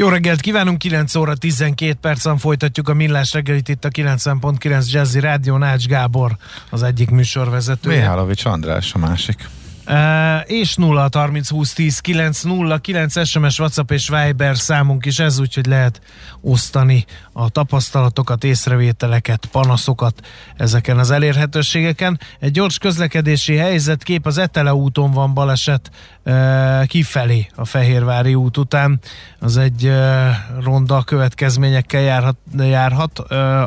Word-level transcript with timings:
Jó 0.00 0.08
reggelt 0.08 0.40
kívánunk, 0.40 0.78
9 0.78 1.14
óra 1.14 1.34
12 1.34 1.94
percen 2.00 2.38
folytatjuk 2.38 2.88
a 2.88 2.94
millás 2.94 3.32
reggelit 3.32 3.68
itt 3.68 3.84
a 3.84 3.88
90.9 3.88 4.90
Jazzy 4.90 5.20
Rádió, 5.20 5.56
Nács 5.56 5.86
Gábor 5.86 6.36
az 6.70 6.82
egyik 6.82 7.10
műsorvezető. 7.10 7.88
Mihálovics 7.88 8.44
András 8.44 8.94
a 8.94 8.98
másik. 8.98 9.48
Uh, 9.90 10.50
és 10.50 10.74
0 10.74 11.08
30 11.12 11.48
20 11.48 11.72
10 11.72 11.98
9 11.98 12.42
0 12.42 12.78
9 12.78 13.26
SMS, 13.26 13.58
WhatsApp 13.58 13.90
és 13.90 14.08
Viber 14.08 14.56
számunk 14.56 15.06
is 15.06 15.18
ez, 15.18 15.38
úgyhogy 15.38 15.66
lehet 15.66 16.00
osztani 16.40 17.04
a 17.32 17.48
tapasztalatokat, 17.48 18.44
észrevételeket, 18.44 19.46
panaszokat 19.52 20.26
ezeken 20.56 20.98
az 20.98 21.10
elérhetőségeken. 21.10 22.20
Egy 22.38 22.50
gyors 22.50 22.78
közlekedési 22.78 23.56
helyzetkép 23.56 24.26
az 24.26 24.38
Etele 24.38 24.74
úton 24.74 25.10
van 25.10 25.34
baleset 25.34 25.90
uh, 26.24 26.86
kifelé 26.86 27.46
a 27.54 27.64
Fehérvári 27.64 28.34
út 28.34 28.56
után. 28.56 29.00
Az 29.38 29.56
egy 29.56 29.86
uh, 29.86 30.28
ronda 30.62 31.02
következményekkel 31.02 32.00
járhat, 32.00 32.36
járhat 32.58 33.18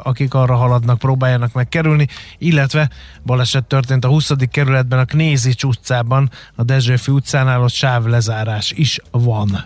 akik 0.03 0.33
arra 0.33 0.55
haladnak, 0.55 0.99
próbáljanak 0.99 1.53
megkerülni, 1.53 2.07
illetve 2.37 2.89
baleset 3.25 3.65
történt 3.65 4.05
a 4.05 4.07
20. 4.07 4.31
kerületben 4.51 4.99
a 4.99 5.05
Knézics 5.05 5.63
utcában 5.63 6.12
utcában, 6.13 6.29
a 6.55 6.63
Dezsőfi 6.63 7.11
utcánál 7.11 7.61
ott 7.61 7.71
sávlezárás 7.71 8.71
is 8.71 8.99
van. 9.11 9.65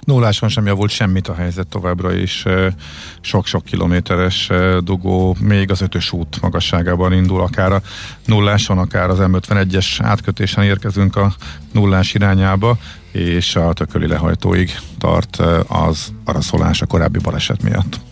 Nulláson 0.00 0.48
sem 0.48 0.66
javult 0.66 0.90
semmit 0.90 1.28
a 1.28 1.34
helyzet 1.34 1.66
továbbra 1.66 2.14
is. 2.14 2.44
Sok-sok 3.20 3.64
kilométeres 3.64 4.50
dugó 4.80 5.36
még 5.40 5.70
az 5.70 5.80
ötös 5.80 6.12
út 6.12 6.40
magasságában 6.40 7.12
indul 7.12 7.40
akár 7.40 7.72
a 7.72 7.82
nulláson, 8.26 8.78
akár 8.78 9.10
az 9.10 9.18
M51-es 9.20 9.98
átkötésen 9.98 10.64
érkezünk 10.64 11.16
a 11.16 11.34
nullás 11.72 12.14
irányába, 12.14 12.78
és 13.12 13.56
a 13.56 13.72
tököli 13.72 14.06
lehajtóig 14.06 14.78
tart 14.98 15.36
az 15.68 16.12
araszolás 16.24 16.82
a 16.82 16.86
korábbi 16.86 17.18
baleset 17.18 17.62
miatt. 17.62 18.11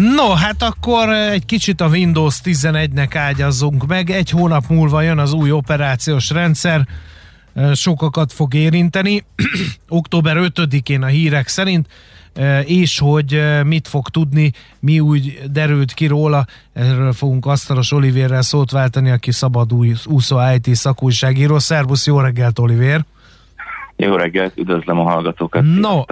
No, 0.00 0.28
hát 0.28 0.62
akkor 0.62 1.08
egy 1.08 1.44
kicsit 1.44 1.80
a 1.80 1.88
Windows 1.88 2.40
11-nek 2.44 3.10
ágyazzunk 3.14 3.86
meg. 3.86 4.10
Egy 4.10 4.30
hónap 4.30 4.64
múlva 4.68 5.02
jön 5.02 5.18
az 5.18 5.32
új 5.32 5.50
operációs 5.50 6.30
rendszer, 6.30 6.86
sokakat 7.74 8.32
fog 8.32 8.54
érinteni. 8.54 9.24
Október 9.88 10.36
5-én 10.38 11.02
a 11.02 11.06
hírek 11.06 11.48
szerint, 11.48 11.86
és 12.64 12.98
hogy 12.98 13.42
mit 13.64 13.88
fog 13.88 14.08
tudni, 14.08 14.52
mi 14.78 15.00
úgy 15.00 15.40
derült 15.50 15.92
ki 15.92 16.06
róla, 16.06 16.44
erről 16.72 17.12
fogunk 17.12 17.46
Asztalos 17.46 17.92
Olivérrel 17.92 18.42
szót 18.42 18.70
váltani, 18.70 19.10
aki 19.10 19.32
szabad 19.32 19.72
új 19.72 19.92
úszó 20.04 20.36
IT 20.54 20.74
szakújságíró. 20.74 21.58
Szervusz, 21.58 22.06
jó 22.06 22.20
reggelt, 22.20 22.58
Olivér! 22.58 23.00
Jó 23.96 24.14
reggelt, 24.14 24.52
üdvözlöm 24.56 24.98
a 24.98 25.10
hallgatókat! 25.10 25.62
No, 25.62 26.02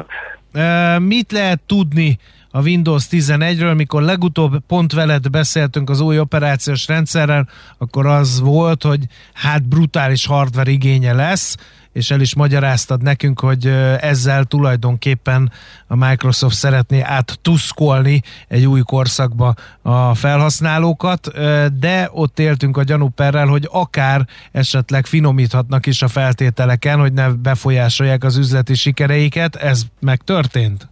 mit 0.98 1.32
lehet 1.32 1.60
tudni 1.66 2.19
a 2.50 2.60
Windows 2.60 3.06
11-ről, 3.10 3.76
mikor 3.76 4.02
legutóbb 4.02 4.58
pont 4.66 4.92
veled 4.92 5.30
beszéltünk 5.30 5.91
az 5.91 6.00
új 6.00 6.19
operációs 6.19 6.86
rendszerrel, 6.86 7.48
akkor 7.78 8.06
az 8.06 8.41
volt, 8.41 8.82
hogy 8.82 9.04
hát 9.32 9.68
brutális 9.68 10.26
hardware 10.26 10.70
igénye 10.70 11.12
lesz, 11.12 11.56
és 11.93 12.10
el 12.10 12.21
is 12.21 12.34
magyaráztad 12.34 13.03
nekünk, 13.03 13.41
hogy 13.41 13.66
ezzel 14.00 14.44
tulajdonképpen 14.44 15.53
a 15.87 15.97
Microsoft 15.97 16.54
szeretné 16.54 17.00
áttuszkolni 17.00 18.22
egy 18.49 18.66
új 18.66 18.81
korszakba 18.81 19.54
a 19.82 20.15
felhasználókat, 20.15 21.31
de 21.78 22.09
ott 22.12 22.38
éltünk 22.38 22.77
a 22.77 22.82
gyanúperrel, 22.82 23.47
hogy 23.47 23.69
akár 23.72 24.27
esetleg 24.53 25.06
finomíthatnak 25.06 25.87
is 25.87 26.03
a 26.03 26.09
feltételeken, 26.09 26.98
hogy 26.98 27.12
ne 27.12 27.28
befolyásolják 27.28 28.25
az 28.25 28.37
üzleti 28.37 28.75
sikereiket. 28.75 29.56
Ez 29.56 29.82
megtörtént? 30.00 30.88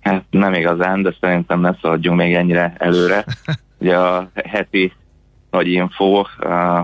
Hát 0.00 0.24
nem 0.30 0.54
igazán, 0.54 1.02
de 1.02 1.14
szerintem 1.20 1.60
ne 1.60 1.74
szaladjunk 1.80 2.18
még 2.18 2.34
ennyire 2.34 2.74
előre. 2.78 3.24
Ugye 3.80 3.96
a 3.96 4.30
heti 4.34 4.92
nagy 5.50 5.66
info, 5.66 6.22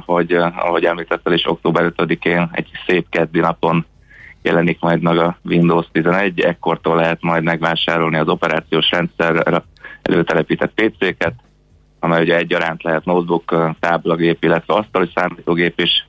hogy 0.04 0.32
ahogy 0.32 0.84
említettel 0.84 1.32
is 1.32 1.46
október 1.50 1.92
5-én 1.96 2.48
egy 2.52 2.68
szép 2.86 3.06
keddi 3.08 3.40
napon 3.40 3.86
jelenik 4.42 4.80
majd 4.80 5.02
meg 5.02 5.18
a 5.18 5.38
Windows 5.44 5.86
11, 5.92 6.40
ekkortól 6.40 6.96
lehet 6.96 7.22
majd 7.22 7.42
megvásárolni 7.42 8.16
az 8.16 8.28
operációs 8.28 8.90
rendszerre 8.90 9.62
előtelepített 10.02 10.72
PC-ket, 10.74 11.34
amely 12.00 12.22
ugye 12.22 12.36
egyaránt 12.36 12.82
lehet 12.82 13.04
notebook, 13.04 13.74
táblagép, 13.80 14.44
illetve 14.44 14.74
asztali 14.74 15.10
számítógép 15.14 15.80
is, 15.80 16.06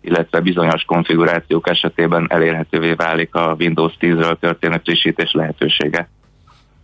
illetve 0.00 0.40
bizonyos 0.40 0.84
konfigurációk 0.84 1.68
esetében 1.68 2.26
elérhetővé 2.28 2.92
válik 2.92 3.34
a 3.34 3.56
Windows 3.58 3.92
10-ről 4.00 4.38
történő 4.38 4.80
frissítés 4.84 5.32
lehetősége. 5.32 6.08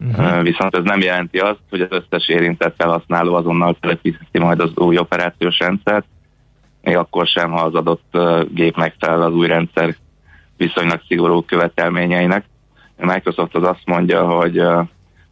Uh-huh. 0.08 0.42
Viszont 0.42 0.76
ez 0.76 0.84
nem 0.84 1.00
jelenti 1.00 1.38
azt, 1.38 1.60
hogy 1.70 1.80
az 1.80 1.88
összes 1.90 2.28
érintett 2.28 2.74
felhasználó 2.78 3.34
azonnal 3.34 3.76
telepítheti 3.80 4.38
majd 4.38 4.60
az 4.60 4.70
új 4.74 4.98
operációs 4.98 5.58
rendszert, 5.58 6.06
még 6.82 6.96
akkor 6.96 7.26
sem, 7.26 7.50
ha 7.50 7.60
az 7.60 7.74
adott 7.74 8.18
gép 8.54 8.76
megfelel 8.76 9.22
az 9.22 9.34
új 9.34 9.46
rendszer 9.46 9.96
viszonylag 10.56 11.00
szigorú 11.08 11.42
követelményeinek. 11.42 12.44
Microsoft 12.96 13.54
az 13.54 13.62
azt 13.62 13.86
mondja, 13.86 14.26
hogy 14.26 14.62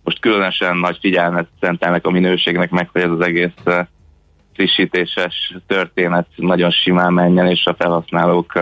most 0.05 0.21
különösen 0.21 0.77
nagy 0.77 0.99
figyelmet 1.01 1.49
szentelnek 1.61 2.07
a 2.07 2.11
minőségnek 2.11 2.71
meg, 2.71 2.89
hogy 2.93 3.03
ez 3.03 3.11
az 3.11 3.21
egész 3.21 3.85
frissítéses 4.55 5.57
történet 5.67 6.27
nagyon 6.37 6.71
simán 6.71 7.13
menjen, 7.13 7.47
és 7.47 7.65
a 7.65 7.75
felhasználók, 7.79 8.53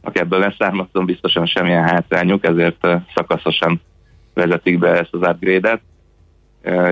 akik 0.00 0.20
ebből 0.20 0.38
leszármaztam, 0.38 1.04
biztosan 1.04 1.46
semmilyen 1.46 1.88
hátrányuk, 1.88 2.44
ezért 2.44 2.86
szakaszosan 3.14 3.80
vezetik 4.36 4.78
be 4.78 4.88
ezt 4.88 5.14
az 5.14 5.28
upgrade-et, 5.28 5.80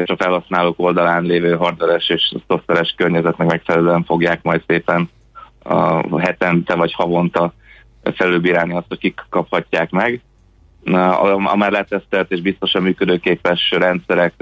és 0.02 0.08
a 0.08 0.16
felhasználók 0.16 0.78
oldalán 0.78 1.22
lévő 1.22 1.54
hardveres 1.56 2.08
és 2.08 2.34
szoftveres 2.48 2.94
környezetnek 2.96 3.48
megfelelően 3.48 4.04
fogják 4.04 4.42
majd 4.42 4.62
szépen 4.66 5.10
a 5.62 6.20
hetente 6.20 6.74
vagy 6.74 6.92
havonta 6.92 7.52
felülbírálni 8.02 8.74
azt, 8.74 8.88
hogy 8.88 8.98
kik 8.98 9.20
kaphatják 9.28 9.90
meg. 9.90 10.20
A, 10.84 11.50
a 11.50 11.56
már 11.56 11.70
letesztelt 11.70 12.30
és 12.30 12.40
biztosan 12.40 12.82
működőképes 12.82 13.70
rendszerek 13.70 14.34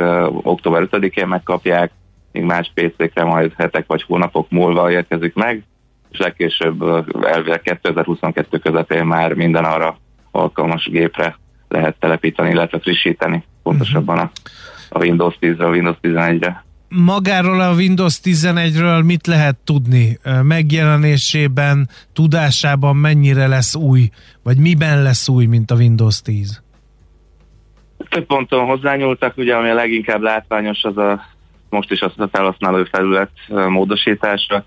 október 0.43 0.89
5-én 0.91 1.27
megkapják, 1.27 1.91
míg 2.33 2.43
más 2.43 2.73
PC-kre 2.75 3.25
majd 3.25 3.53
hetek 3.57 3.87
vagy 3.87 4.03
hónapok 4.03 4.51
múlva 4.51 4.91
érkezik 4.91 5.35
meg, 5.35 5.63
és 6.11 6.19
legkésőbb 6.19 6.83
elvileg 7.23 7.61
2022 7.61 8.59
közepén 8.59 9.05
már 9.05 9.33
minden 9.33 9.65
arra 9.65 9.97
alkalmas 10.31 10.89
gépre 10.91 11.37
lehet 11.73 11.97
telepíteni, 11.99 12.51
illetve 12.51 12.79
frissíteni 12.79 13.45
pontosabban 13.63 14.19
a, 14.19 14.31
a 14.89 14.99
Windows 14.99 15.35
10-ről, 15.41 15.71
Windows 15.71 15.97
11-re. 16.03 16.65
Magáról 16.89 17.61
a 17.61 17.75
Windows 17.75 18.21
11-ről 18.25 19.05
mit 19.05 19.27
lehet 19.27 19.57
tudni? 19.65 20.19
Megjelenésében, 20.43 21.89
tudásában 22.13 22.97
mennyire 22.97 23.47
lesz 23.47 23.75
új, 23.75 24.11
vagy 24.43 24.57
miben 24.57 25.03
lesz 25.03 25.29
új, 25.29 25.47
mint 25.47 25.71
a 25.71 25.75
Windows 25.75 26.23
10? 26.23 26.63
Több 28.09 28.27
ponton 28.27 28.67
hozzányúltak, 28.67 29.37
ugye 29.37 29.55
ami 29.55 29.69
a 29.69 29.75
leginkább 29.75 30.21
látványos 30.21 30.83
az 30.83 30.97
a 30.97 31.21
most 31.73 31.91
is 31.91 32.01
az 32.01 32.13
a 32.17 32.29
felhasználó 32.33 32.85
felület 32.91 33.31
módosítása, 33.69 34.65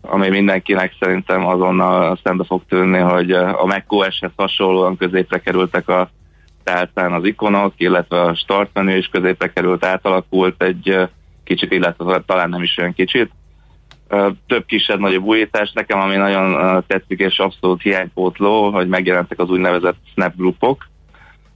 ami 0.00 0.28
mindenkinek 0.28 0.96
szerintem 1.00 1.46
azonnal 1.46 2.18
szembe 2.22 2.44
fog 2.44 2.62
tűnni, 2.68 2.98
hogy 2.98 3.30
a 3.32 3.64
macOS-hez 3.66 4.30
hasonlóan 4.36 4.96
középre 4.96 5.38
kerültek 5.38 5.88
a 5.88 6.10
tálcán 6.64 7.12
az 7.12 7.24
ikonok, 7.24 7.72
illetve 7.76 8.20
a 8.20 8.34
start 8.34 8.70
menü 8.72 8.96
is 8.96 9.06
középre 9.06 9.52
került, 9.52 9.84
átalakult 9.84 10.62
egy 10.62 11.08
kicsit, 11.44 11.72
illetve 11.72 12.22
talán 12.26 12.48
nem 12.48 12.62
is 12.62 12.78
olyan 12.78 12.94
kicsit. 12.94 13.30
Több 14.46 14.64
kisebb-nagyobb 14.66 15.24
újítás 15.24 15.72
nekem, 15.72 16.00
ami 16.00 16.16
nagyon 16.16 16.84
tetszik 16.86 17.20
és 17.20 17.38
abszolút 17.38 17.82
hiánypótló, 17.82 18.70
hogy 18.70 18.88
megjelentek 18.88 19.38
az 19.38 19.50
úgynevezett 19.50 19.96
snap 20.12 20.36
grupok, 20.36 20.86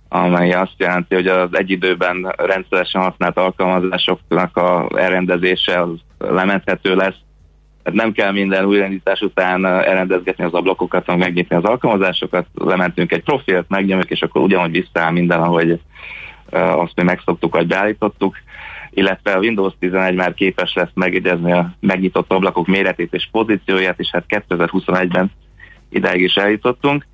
amely 0.08 0.52
azt 0.52 0.75
jelenti, 0.76 1.14
hogy 1.14 1.26
az 1.26 1.49
egy 1.52 1.70
időben 1.70 2.34
rendszeresen 2.37 3.02
használt 3.02 3.37
alkalmazásoknak 3.37 4.56
a 4.56 4.88
elrendezése 4.94 5.82
az 5.82 5.88
lementhető 6.19 6.94
lesz. 6.94 7.26
Tehát 7.82 7.98
nem 7.98 8.12
kell 8.12 8.32
minden 8.32 8.64
újrendítás 8.64 9.20
után 9.20 9.66
elrendezgetni 9.66 10.44
az 10.44 10.52
ablakokat, 10.52 11.06
meg 11.06 11.19
megnyitni 11.19 11.56
az 11.56 11.64
alkalmazásokat, 11.64 12.46
lementünk 12.54 13.12
egy 13.12 13.22
profilt, 13.22 13.69
megnyomjuk, 13.69 14.10
és 14.10 14.22
akkor 14.22 14.42
ugyanúgy 14.42 14.70
visszaáll 14.70 15.10
minden, 15.10 15.40
ahogy 15.40 15.80
azt 16.50 16.96
mi 16.96 17.02
megszoktuk, 17.02 17.54
vagy 17.54 17.66
beállítottuk 17.66 18.36
illetve 18.90 19.32
a 19.32 19.38
Windows 19.38 19.72
11 19.78 20.14
már 20.14 20.34
képes 20.34 20.75
lesz 20.75 20.90
megjegyezni 20.94 21.52
a 21.52 21.75
megnyitott 21.80 22.32
ablakok 22.32 22.66
méretét 22.66 23.14
és 23.14 23.28
pozícióját, 23.32 23.98
és 23.98 24.10
hát 24.10 24.25
2021-ben 24.28 25.30
ideig 25.90 26.22
is 26.22 26.34
eljutottunk. 26.34 27.06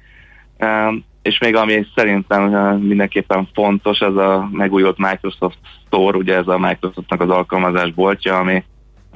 És 1.23 1.39
még 1.39 1.57
ami 1.57 1.87
szerintem 1.95 2.43
mindenképpen 2.79 3.49
fontos, 3.55 4.01
az 4.01 4.17
a 4.17 4.49
megújult 4.53 4.99
Microsoft 4.99 5.59
Store, 5.87 6.17
ugye 6.17 6.35
ez 6.35 6.49
a 6.49 6.59
Microsoftnak 6.59 7.21
az 7.21 7.31
alkalmazás 7.31 7.93
boltja, 7.93 8.39
ami 8.39 8.65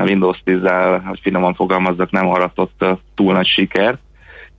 Windows 0.02 0.42
10-zel, 0.44 1.00
hogy 1.06 1.20
finoman 1.22 1.54
fogalmazzak, 1.54 2.10
nem 2.10 2.28
aratott 2.28 2.84
túl 3.14 3.32
nagy 3.32 3.46
sikert. 3.46 3.98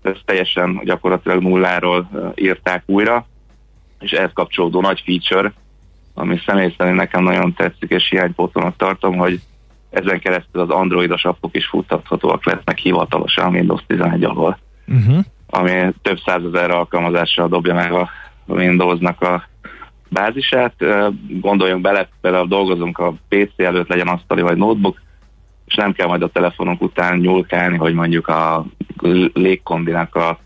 Ezt 0.01 0.21
teljesen 0.25 0.81
gyakorlatilag 0.83 1.41
nulláról 1.41 2.09
írták 2.35 2.83
újra, 2.85 3.25
és 3.99 4.11
ehhez 4.11 4.31
kapcsolódó 4.33 4.81
nagy 4.81 5.01
feature, 5.05 5.53
ami 6.13 6.39
személy 6.45 6.73
szerint 6.77 6.97
nekem 6.97 7.23
nagyon 7.23 7.53
tetszik, 7.53 7.89
és 7.89 8.09
hiánypótolnak 8.09 8.75
tartom, 8.75 9.17
hogy 9.17 9.39
ezen 9.89 10.19
keresztül 10.19 10.61
az 10.61 10.69
androidos 10.69 11.25
appok 11.25 11.55
is 11.55 11.65
futtathatóak 11.67 12.45
lesznek 12.45 12.77
hivatalosan 12.77 13.45
a 13.45 13.49
Windows 13.49 13.81
11 13.87 14.23
alól. 14.23 14.59
Uh-huh. 14.87 15.23
Ami 15.49 15.93
több 16.01 16.19
százezer 16.25 16.71
alkalmazással 16.71 17.47
dobja 17.47 17.73
meg 17.73 17.91
a 17.91 18.09
Windowsnak 18.45 19.21
a 19.21 19.43
bázisát. 20.09 20.73
Gondoljunk 21.29 21.81
bele, 21.81 22.09
például 22.21 22.47
dolgozunk 22.47 22.97
a 22.97 23.13
PC 23.29 23.51
előtt, 23.55 23.87
legyen 23.87 24.07
asztali 24.07 24.41
vagy 24.41 24.57
notebook, 24.57 25.01
és 25.69 25.75
nem 25.75 25.93
kell 25.93 26.07
majd 26.07 26.21
a 26.21 26.27
telefonunk 26.27 26.81
után 26.81 27.17
nyúlkálni, 27.17 27.77
hogy 27.77 27.93
mondjuk 27.93 28.27
a 28.27 28.65
légkondinak 29.33 30.15
a 30.15 30.39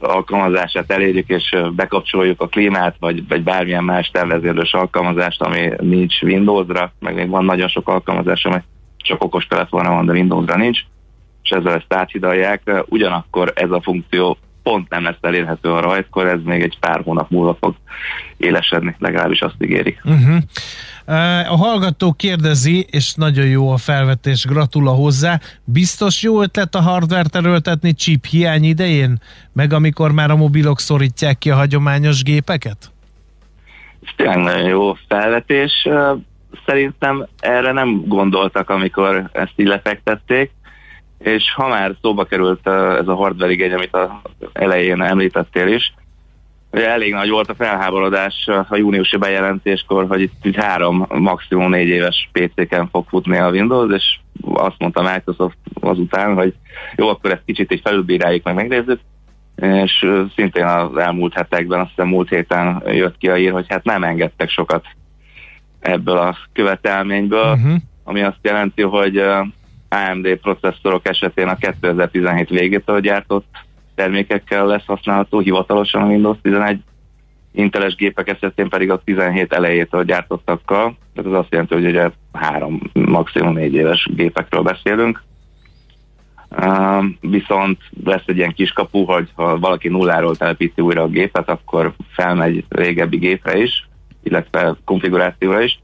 alkalmazását 0.00 0.90
elérjük, 0.90 1.28
és 1.28 1.56
bekapcsoljuk 1.72 2.40
a 2.40 2.46
klímát, 2.46 2.96
vagy, 2.98 3.28
vagy 3.28 3.42
bármilyen 3.42 3.84
más 3.84 4.10
tervezélős 4.10 4.72
alkalmazást, 4.72 5.42
ami 5.42 5.70
nincs 5.80 6.22
Windowsra, 6.22 6.92
meg 6.98 7.14
még 7.14 7.28
van 7.28 7.44
nagyon 7.44 7.68
sok 7.68 7.88
alkalmazás, 7.88 8.44
ami 8.44 8.62
csak 8.96 9.24
okos 9.24 9.46
telefonra 9.46 9.90
van, 9.90 10.06
de 10.06 10.12
Windowsra 10.12 10.56
nincs, 10.56 10.80
és 11.42 11.50
ezzel 11.50 11.74
ezt 11.74 11.94
áthidalják. 11.94 12.84
Ugyanakkor 12.86 13.52
ez 13.54 13.70
a 13.70 13.80
funkció 13.82 14.38
pont 14.62 14.88
nem 14.88 15.04
lesz 15.04 15.18
elérhető 15.20 15.72
a 15.72 15.80
rajtkor, 15.80 16.26
ez 16.26 16.40
még 16.44 16.62
egy 16.62 16.78
pár 16.80 17.00
hónap 17.04 17.30
múlva 17.30 17.56
fog 17.60 17.74
élesedni, 18.36 18.96
legalábbis 18.98 19.40
azt 19.40 19.62
ígérik. 19.62 20.00
Uh-huh. 20.04 20.36
A 21.48 21.56
hallgató 21.56 22.12
kérdezi, 22.12 22.86
és 22.90 23.14
nagyon 23.14 23.46
jó 23.46 23.70
a 23.70 23.76
felvetés, 23.76 24.44
gratula 24.44 24.90
hozzá. 24.90 25.40
Biztos 25.64 26.22
jó 26.22 26.42
ötlet 26.42 26.74
a 26.74 26.80
hardware 26.80 27.28
erőltetni 27.32 27.92
chip 27.92 28.24
hiány 28.24 28.64
idején? 28.64 29.20
Meg 29.52 29.72
amikor 29.72 30.12
már 30.12 30.30
a 30.30 30.36
mobilok 30.36 30.80
szorítják 30.80 31.38
ki 31.38 31.50
a 31.50 31.54
hagyományos 31.54 32.22
gépeket? 32.22 32.90
Ez 34.04 34.10
tényleg 34.16 34.38
nagyon 34.38 34.68
jó 34.68 34.96
felvetés. 35.08 35.88
Szerintem 36.66 37.26
erre 37.40 37.72
nem 37.72 38.04
gondoltak, 38.06 38.70
amikor 38.70 39.30
ezt 39.32 39.52
így 39.56 39.66
lefektették, 39.66 40.50
és 41.18 41.52
ha 41.54 41.68
már 41.68 41.94
szóba 42.02 42.24
került 42.24 42.66
ez 43.00 43.08
a 43.08 43.14
hardware 43.14 43.52
igény, 43.52 43.72
amit 43.72 43.94
az 43.94 44.08
elején 44.52 45.02
említettél 45.02 45.66
is, 45.68 45.92
elég 46.70 47.12
nagy 47.12 47.30
volt 47.30 47.50
a 47.50 47.54
felháborodás 47.54 48.48
a 48.68 48.76
júniusi 48.76 49.16
bejelentéskor, 49.16 50.06
hogy 50.08 50.20
itt, 50.20 50.44
itt 50.44 50.56
három, 50.56 51.06
maximum 51.08 51.70
négy 51.70 51.88
éves 51.88 52.30
PC-ken 52.32 52.88
fog 52.88 53.04
futni 53.08 53.36
a 53.36 53.50
Windows, 53.50 53.94
és 53.94 54.18
azt 54.52 54.78
mondta 54.78 55.12
Microsoft 55.14 55.56
azután, 55.80 56.34
hogy 56.34 56.54
jó, 56.96 57.08
akkor 57.08 57.30
ezt 57.30 57.44
kicsit 57.46 57.72
így 57.72 57.80
felülbíráljuk, 57.84 58.44
meg 58.44 58.54
megnézzük, 58.54 59.00
és 59.56 60.06
szintén 60.36 60.64
az 60.64 60.96
elmúlt 60.96 61.34
hetekben, 61.34 61.80
azt 61.80 61.88
hiszem 61.88 62.08
múlt 62.08 62.28
héten 62.28 62.82
jött 62.86 63.18
ki 63.18 63.28
a 63.28 63.36
ír, 63.36 63.52
hogy 63.52 63.66
hát 63.68 63.84
nem 63.84 64.04
engedtek 64.04 64.50
sokat 64.50 64.84
ebből 65.80 66.16
a 66.16 66.36
követelményből, 66.52 67.52
uh-huh. 67.52 67.76
ami 68.04 68.22
azt 68.22 68.38
jelenti, 68.42 68.82
hogy 68.82 69.16
AMD 69.88 70.36
processzorok 70.42 71.08
esetén 71.08 71.48
a 71.48 71.56
2017 71.56 72.48
végétől 72.48 73.00
gyártott 73.00 73.66
termékekkel 73.98 74.66
lesz 74.66 74.84
használható 74.86 75.38
hivatalosan 75.38 76.02
a 76.02 76.06
Windows 76.06 76.36
11, 76.42 76.80
Inteles 77.52 77.94
gépek 77.94 78.28
esetén 78.28 78.68
pedig 78.68 78.90
a 78.90 79.02
17 79.04 79.52
elejétől 79.52 80.04
gyártottakkal, 80.04 80.96
tehát 81.14 81.32
az 81.32 81.38
azt 81.38 81.50
jelenti, 81.50 81.74
hogy 81.74 81.86
ugye 81.86 82.10
három, 82.32 82.80
maximum 82.92 83.52
négy 83.52 83.74
éves 83.74 84.08
gépekről 84.14 84.62
beszélünk. 84.62 85.22
Uh, 86.50 87.04
viszont 87.20 87.78
lesz 88.04 88.22
egy 88.26 88.36
ilyen 88.36 88.52
kiskapu, 88.52 89.04
hogy 89.04 89.28
ha 89.34 89.58
valaki 89.58 89.88
nulláról 89.88 90.36
telepíti 90.36 90.80
újra 90.80 91.02
a 91.02 91.08
gépet, 91.08 91.48
akkor 91.48 91.94
felmegy 92.10 92.64
régebbi 92.68 93.16
gépre 93.16 93.58
is, 93.58 93.88
illetve 94.22 94.76
konfigurációra 94.84 95.60
is, 95.60 95.80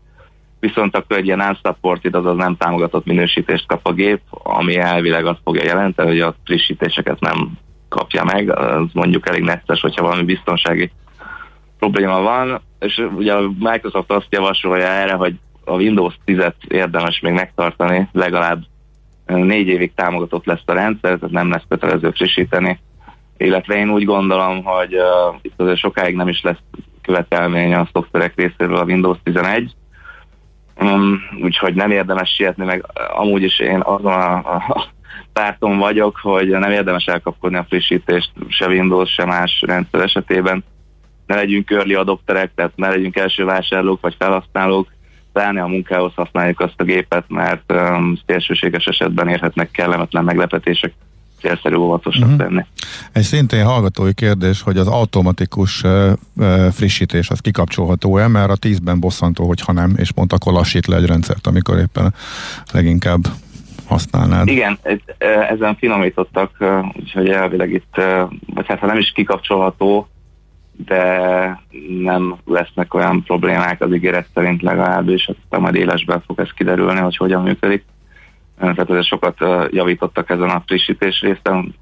viszont 0.61 0.97
akkor 0.97 1.17
egy 1.17 1.27
ilyen 1.27 1.41
unsupported, 1.41 2.15
azaz 2.15 2.37
nem 2.37 2.57
támogatott 2.57 3.05
minősítést 3.05 3.67
kap 3.67 3.87
a 3.87 3.93
gép, 3.93 4.21
ami 4.31 4.77
elvileg 4.77 5.27
azt 5.27 5.41
fogja 5.45 5.65
jelenteni, 5.65 6.09
hogy 6.09 6.21
a 6.21 6.35
frissítéseket 6.45 7.21
nem 7.21 7.59
kapja 7.94 8.25
meg, 8.25 8.58
az 8.58 8.87
mondjuk 8.93 9.29
elég 9.29 9.43
necces, 9.43 9.81
hogyha 9.81 10.02
valami 10.02 10.23
biztonsági 10.23 10.91
probléma 11.79 12.20
van, 12.20 12.61
és 12.79 13.02
ugye 13.17 13.35
a 13.35 13.50
Microsoft 13.58 14.11
azt 14.11 14.26
javasolja 14.31 14.87
erre, 14.87 15.12
hogy 15.12 15.35
a 15.64 15.73
Windows 15.73 16.14
10-et 16.26 16.55
érdemes 16.69 17.20
még 17.20 17.32
megtartani, 17.32 18.08
legalább 18.12 18.62
négy 19.26 19.67
évig 19.67 19.94
támogatott 19.94 20.44
lesz 20.44 20.62
a 20.67 20.73
rendszer, 20.73 21.19
tehát 21.19 21.35
nem 21.35 21.50
lesz 21.50 21.64
kötelező 21.69 22.11
frissíteni, 22.11 22.81
illetve 23.37 23.76
én 23.76 23.91
úgy 23.91 24.05
gondolom, 24.05 24.64
hogy 24.64 24.94
uh, 24.94 25.37
itt 25.43 25.61
azért 25.61 25.79
sokáig 25.79 26.14
nem 26.14 26.29
is 26.29 26.43
lesz 26.43 26.62
követelmény 27.02 27.75
a 27.75 27.88
szoftverek 27.93 28.32
részéről 28.37 28.76
a 28.76 28.85
Windows 28.85 29.19
11, 29.23 29.75
um, 30.81 31.20
úgyhogy 31.43 31.74
nem 31.74 31.91
érdemes 31.91 32.34
sietni, 32.34 32.65
meg 32.65 32.84
amúgy 33.17 33.43
is 33.43 33.58
én 33.58 33.81
azon 33.84 34.13
a, 34.13 34.34
a 34.36 34.86
párton 35.33 35.79
vagyok, 35.79 36.19
hogy 36.23 36.49
nem 36.49 36.71
érdemes 36.71 37.05
elkapkodni 37.05 37.56
a 37.56 37.67
frissítést 37.69 38.33
se 38.49 38.67
Windows, 38.67 39.13
se 39.13 39.25
más 39.25 39.63
rendszer 39.67 40.01
esetében. 40.01 40.65
Ne 41.27 41.35
legyünk 41.35 41.71
early 41.71 41.94
adopterek, 41.94 42.51
tehát 42.55 42.73
ne 42.77 42.89
legyünk 42.89 43.17
első 43.17 43.44
vásárlók 43.44 44.01
vagy 44.01 44.15
felhasználók, 44.19 44.93
pláne 45.35 45.63
a 45.63 45.67
munkához 45.67 46.13
használjuk 46.15 46.61
azt 46.61 46.75
a 46.77 46.85
gépet, 46.85 47.25
mert 47.29 47.73
um, 47.73 48.19
szélsőséges 48.27 48.85
esetben 48.85 49.29
érhetnek 49.29 49.71
kellemetlen 49.71 50.25
meglepetések 50.25 50.93
célszerű 51.41 51.75
óvatosnak 51.75 52.29
uh-huh. 52.29 52.47
tenni. 52.47 52.65
Egy 53.13 53.23
szintén 53.23 53.65
hallgatói 53.65 54.15
kérdés, 54.15 54.63
hogy 54.63 54.77
az 54.77 54.87
automatikus 54.87 55.83
uh, 55.83 56.13
uh, 56.37 56.69
frissítés 56.71 57.31
az 57.31 57.41
kikapcsolható-e, 57.41 58.29
mert 58.29 58.51
a 58.51 58.56
10-ben 58.56 59.01
bosszantó, 59.01 59.47
hogyha 59.47 59.73
nem, 59.73 59.94
és 59.97 60.11
pont 60.11 60.33
akkor 60.33 60.53
lassít 60.53 60.87
le 60.87 60.97
egy 60.97 61.06
rendszert, 61.06 61.47
amikor 61.47 61.79
éppen 61.79 62.15
leginkább 62.73 63.21
használnád. 63.94 64.48
Igen, 64.48 64.79
ezen 65.48 65.77
finomítottak, 65.77 66.51
úgyhogy 66.93 67.29
elvileg 67.29 67.72
itt, 67.72 67.94
vagy 68.55 68.67
hát 68.67 68.79
ha 68.79 68.86
nem 68.86 68.98
is 68.98 69.13
kikapcsolható, 69.13 70.08
de 70.86 71.60
nem 72.03 72.36
lesznek 72.44 72.94
olyan 72.94 73.22
problémák 73.22 73.81
az 73.81 73.93
ígéret 73.93 74.29
szerint 74.34 74.63
legalábbis, 74.63 75.29
aztán 75.29 75.60
majd 75.60 75.74
élesben 75.74 76.22
fog 76.27 76.41
ez 76.41 76.51
kiderülni, 76.56 77.01
hogy 77.01 77.17
hogyan 77.17 77.43
működik. 77.43 77.84
Tehát 78.58 78.91
ezért 78.91 79.06
sokat 79.06 79.39
javítottak 79.70 80.31
ezen 80.31 80.48
a 80.48 80.63
frissítés 80.67 81.20
részen, 81.20 81.74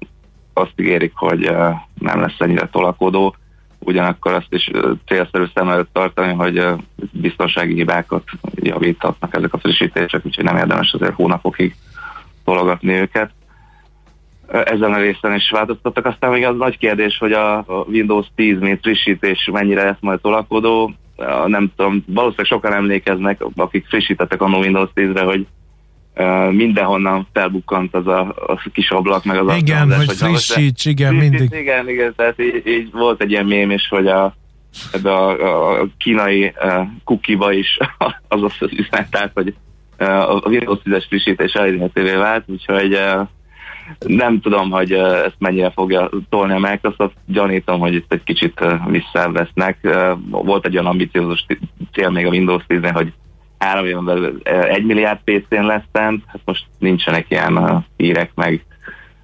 azt 0.53 0.73
ígérik, 0.75 1.11
hogy 1.15 1.51
nem 1.99 2.19
lesz 2.19 2.39
ennyire 2.39 2.67
tolakodó, 2.71 3.35
ugyanakkor 3.79 4.33
azt 4.33 4.53
is 4.53 4.71
célszerű 5.05 5.43
szem 5.53 5.69
előtt 5.69 5.93
tartani, 5.93 6.33
hogy 6.33 6.65
biztonsági 7.11 7.73
hibákat 7.73 8.23
javíthatnak 8.55 9.35
ezek 9.35 9.53
a 9.53 9.57
frissítések, 9.57 10.25
úgyhogy 10.25 10.43
nem 10.43 10.57
érdemes 10.57 10.93
azért 10.93 11.13
hónapokig 11.13 11.75
tologatni 12.45 12.93
őket. 12.93 13.31
Ezen 14.47 14.93
a 14.93 14.97
részen 14.97 15.35
is 15.35 15.49
változtattak. 15.49 16.05
Aztán 16.05 16.31
még 16.31 16.45
az 16.45 16.57
nagy 16.57 16.77
kérdés, 16.77 17.17
hogy 17.17 17.31
a 17.31 17.65
Windows 17.87 18.25
10 18.35 18.59
mint 18.59 18.79
frissítés 18.81 19.49
mennyire 19.51 19.83
lesz 19.83 19.97
majd 19.99 20.21
tolakodó. 20.21 20.93
Nem 21.45 21.71
tudom, 21.75 22.03
valószínűleg 22.07 22.45
sokan 22.45 22.73
emlékeznek, 22.73 23.41
akik 23.55 23.87
frissítettek 23.87 24.41
a 24.41 24.47
Windows 24.47 24.89
10-re, 24.95 25.21
hogy 25.21 25.47
mindenhonnan 26.51 27.27
felbukkant 27.33 27.95
az 27.95 28.07
a, 28.07 28.19
a 28.47 28.69
kis 28.73 28.89
ablak, 28.89 29.23
meg 29.23 29.37
az 29.37 29.57
Igen, 29.57 29.95
hogy, 29.95 30.05
hogy 30.05 30.15
frissíts, 30.15 30.85
igen, 30.85 31.15
mindig. 31.15 31.51
Igen, 31.51 31.89
igen, 31.89 32.13
tehát 32.15 32.41
így, 32.41 32.67
így 32.67 32.91
volt 32.91 33.21
egy 33.21 33.31
ilyen 33.31 33.45
mém 33.45 33.71
is, 33.71 33.87
hogy 33.87 34.07
a 34.07 34.35
ebbe 34.91 35.11
a, 35.11 35.79
a 35.81 35.87
kínai 35.97 36.53
uh, 36.63 36.87
kukiba 37.03 37.51
is 37.51 37.77
az 38.27 38.43
az 38.43 38.71
üzenet, 38.71 39.11
tehát, 39.11 39.31
hogy 39.33 39.53
a 39.97 40.41
Windows 40.45 40.79
10-es 40.85 41.03
frissítés 41.07 41.53
elérhetővé 41.53 42.15
vált, 42.15 42.43
úgyhogy 42.47 42.99
nem 43.99 44.39
tudom, 44.41 44.71
hogy 44.71 44.91
ezt 44.91 45.35
mennyire 45.37 45.71
fogja 45.71 46.09
tolni 46.29 46.53
a 46.53 46.59
Microsoft, 46.59 47.15
gyanítom, 47.25 47.79
hogy 47.79 47.93
itt 47.93 48.13
egy 48.13 48.23
kicsit 48.23 48.65
visszavesznek. 48.87 49.77
Volt 50.29 50.65
egy 50.65 50.73
olyan 50.73 50.85
ambiciózus 50.85 51.45
cél 51.93 52.09
még 52.09 52.25
a 52.25 52.29
Windows 52.29 52.63
10 52.67 52.79
hogy 52.93 53.13
három 53.57 53.85
éven 53.85 54.05
belül 54.05 54.41
egy 54.43 54.85
milliárd 54.85 55.19
PC-n 55.23 55.65
lesz 55.65 55.83
hát 55.93 56.41
most 56.45 56.65
nincsenek 56.79 57.25
ilyen 57.29 57.85
hírek, 57.97 58.31
meg 58.35 58.65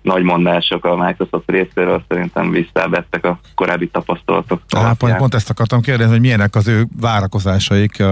nagy 0.02 0.24
mondások 0.24 0.86
a 0.86 0.96
Microsoft 0.96 1.52
részéről 1.52 2.04
szerintem 2.08 2.50
visszavettek 2.50 3.26
a 3.26 3.40
korábbi 3.56 3.88
tapasztalatok. 3.88 4.62
Hát 4.70 4.98
pont, 4.98 5.16
pont 5.16 5.34
ezt 5.34 5.50
akartam 5.50 5.82
kérdezni, 5.82 6.12
hogy 6.12 6.22
milyenek 6.22 6.56
az 6.56 6.68
ő 6.68 6.88
várakozásaik 7.00 8.04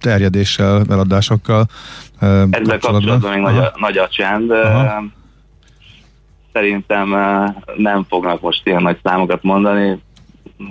terjedéssel, 0.00 0.82
eladásokkal. 0.88 1.66
Ezzel 2.20 2.78
kapcsolatban 2.78 3.30
még 3.30 3.40
nagy 3.40 3.58
a, 3.58 3.72
nagy 3.76 3.96
a 3.96 4.08
csend. 4.08 4.50
Aha. 4.50 5.04
Szerintem 6.52 7.08
nem 7.76 8.04
fognak 8.08 8.40
most 8.40 8.66
ilyen 8.66 8.82
nagy 8.82 8.98
számokat 9.02 9.42
mondani. 9.42 10.02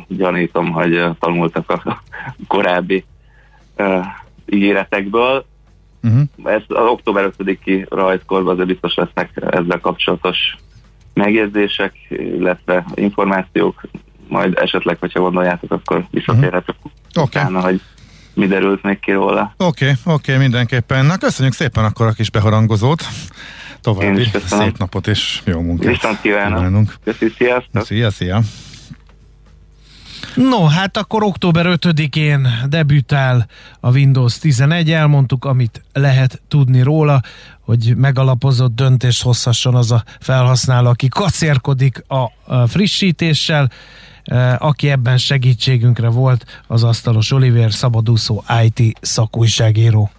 Gyanítom, 0.07 0.71
hogy 0.71 1.03
tanultak 1.19 1.69
a 1.69 2.03
korábbi 2.47 3.05
ígéretekből. 4.45 5.45
Uh-huh. 6.03 6.21
Ez 6.43 6.61
az 6.67 6.85
október 6.85 7.31
5-i 7.37 7.85
rajzkorban 7.89 8.53
azért 8.53 8.67
biztos 8.67 8.95
lesznek 8.95 9.29
ezzel 9.35 9.79
kapcsolatos 9.79 10.37
megjegyzések, 11.13 11.93
illetve 12.09 12.85
információk, 12.93 13.81
majd 14.27 14.57
esetleg, 14.57 14.97
hogyha 14.99 15.19
gondoljátok, 15.19 15.71
akkor 15.71 16.05
visszatérhetek 16.11 16.75
uh-huh. 16.77 17.23
okay. 17.23 17.41
utána, 17.41 17.61
hogy 17.61 17.81
mi 18.33 18.47
derült 18.47 18.83
még 18.83 18.99
ki 18.99 19.11
róla. 19.11 19.53
Oké, 19.57 19.85
okay, 19.85 20.13
oké, 20.13 20.31
okay, 20.31 20.43
mindenképpen. 20.43 21.05
Na 21.05 21.17
köszönjük 21.17 21.53
szépen 21.53 21.83
akkor 21.83 22.05
a 22.07 22.11
kis 22.11 22.31
beharangozót. 22.31 23.03
További 23.81 24.23
szép 24.45 24.77
napot 24.77 25.07
és 25.07 25.41
jó 25.45 25.61
munkát. 25.61 25.91
Viszont 25.91 26.21
kívánok. 26.21 26.93
Köszönjük, 27.03 27.37
sziasztok. 27.37 27.85
Szia, 27.85 28.11
szia. 28.11 28.41
No, 30.35 30.65
hát 30.65 30.97
akkor 30.97 31.23
október 31.23 31.65
5-én 31.69 32.47
debütál 32.67 33.47
a 33.79 33.91
Windows 33.91 34.37
11, 34.37 34.91
elmondtuk, 34.91 35.45
amit 35.45 35.83
lehet 35.93 36.41
tudni 36.47 36.81
róla, 36.81 37.21
hogy 37.61 37.93
megalapozott 37.97 38.75
döntést 38.75 39.23
hozhasson 39.23 39.75
az 39.75 39.91
a 39.91 40.03
felhasználó, 40.19 40.89
aki 40.89 41.07
kacérkodik 41.07 42.03
a 42.07 42.31
frissítéssel, 42.67 43.71
e, 44.23 44.55
aki 44.59 44.89
ebben 44.89 45.17
segítségünkre 45.17 46.07
volt, 46.07 46.61
az 46.67 46.83
asztalos 46.83 47.31
Oliver 47.31 47.71
Szabadúszó 47.71 48.43
IT 48.63 48.97
szakújságíró. 49.01 50.11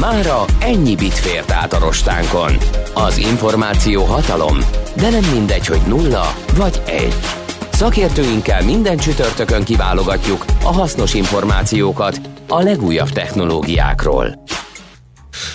Mára 0.00 0.44
ennyi 0.60 0.94
bit 0.94 1.14
fért 1.14 1.50
át 1.50 1.72
a 1.72 1.78
rostánkon. 1.78 2.52
Az 2.94 3.16
információ 3.16 4.04
hatalom, 4.04 4.58
de 4.96 5.10
nem 5.10 5.24
mindegy, 5.32 5.66
hogy 5.66 5.80
nulla 5.86 6.34
vagy 6.56 6.82
egy. 6.86 7.47
Szakértőinkkel 7.78 8.64
minden 8.64 8.96
csütörtökön 8.96 9.64
kiválogatjuk 9.64 10.44
a 10.62 10.72
hasznos 10.72 11.14
információkat 11.14 12.20
a 12.48 12.62
legújabb 12.62 13.08
technológiákról. 13.08 14.44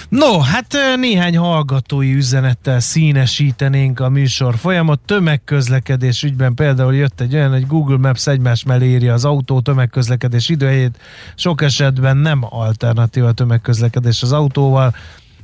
No, 0.10 0.40
hát 0.40 0.76
néhány 1.00 1.38
hallgatói 1.38 2.14
üzenettel 2.14 2.80
színesítenénk 2.80 4.00
a 4.00 4.10
műsor 4.10 4.56
folyamat. 4.56 5.00
Tömegközlekedés 5.06 6.24
ügyben 6.24 6.54
például 6.54 6.96
jött 6.96 7.22
egy 7.22 7.36
olyan, 7.36 7.52
hogy 7.52 7.68
Google 7.68 7.98
Maps 7.98 8.28
egymás 8.28 8.64
mellé 8.64 8.86
írja 8.86 9.14
az 9.14 9.26
autó 9.26 9.60
tömegközlekedés 9.60 10.50
időhelyét. 10.50 10.98
Sok 11.36 11.62
esetben 11.62 12.18
nem 12.18 12.46
alternatíva 12.50 13.28
a 13.28 13.32
tömegközlekedés 13.32 14.22
az 14.22 14.32
autóval 14.32 14.96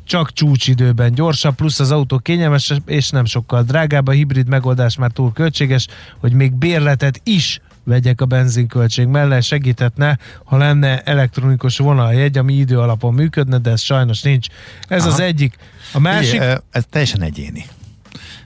csak 0.10 0.34
csúcsidőben 0.34 1.14
gyorsabb, 1.14 1.56
plusz 1.56 1.80
az 1.80 1.92
autó 1.92 2.18
kényelmes 2.18 2.74
és 2.86 3.10
nem 3.10 3.26
sokkal 3.26 3.64
drágább. 3.64 4.08
A 4.08 4.12
hibrid 4.12 4.48
megoldás 4.48 4.98
már 4.98 5.12
túl 5.12 5.34
költséges, 5.34 5.88
hogy 6.20 6.34
még 6.34 6.54
bérletet 6.54 7.22
is 7.24 7.62
vegyek 7.84 8.22
a 8.22 8.26
benzinköltség 8.26 9.08
mellett, 9.08 9.42
segíthetne, 9.42 10.18
ha 10.44 10.58
lenne 10.58 11.02
elektronikus 11.02 11.78
vonaljegy, 11.78 12.38
ami 12.38 12.54
idő 12.54 12.80
alapon 12.80 13.14
működne, 13.14 13.58
de 13.58 13.70
ez 13.70 13.82
sajnos 13.82 14.22
nincs. 14.22 14.48
Ez 14.88 15.02
Aha. 15.02 15.12
az 15.12 15.20
egyik. 15.20 15.56
A 15.94 16.00
másik... 16.00 16.34
Igen, 16.34 16.62
ez 16.72 16.84
teljesen 16.90 17.22
egyéni. 17.22 17.66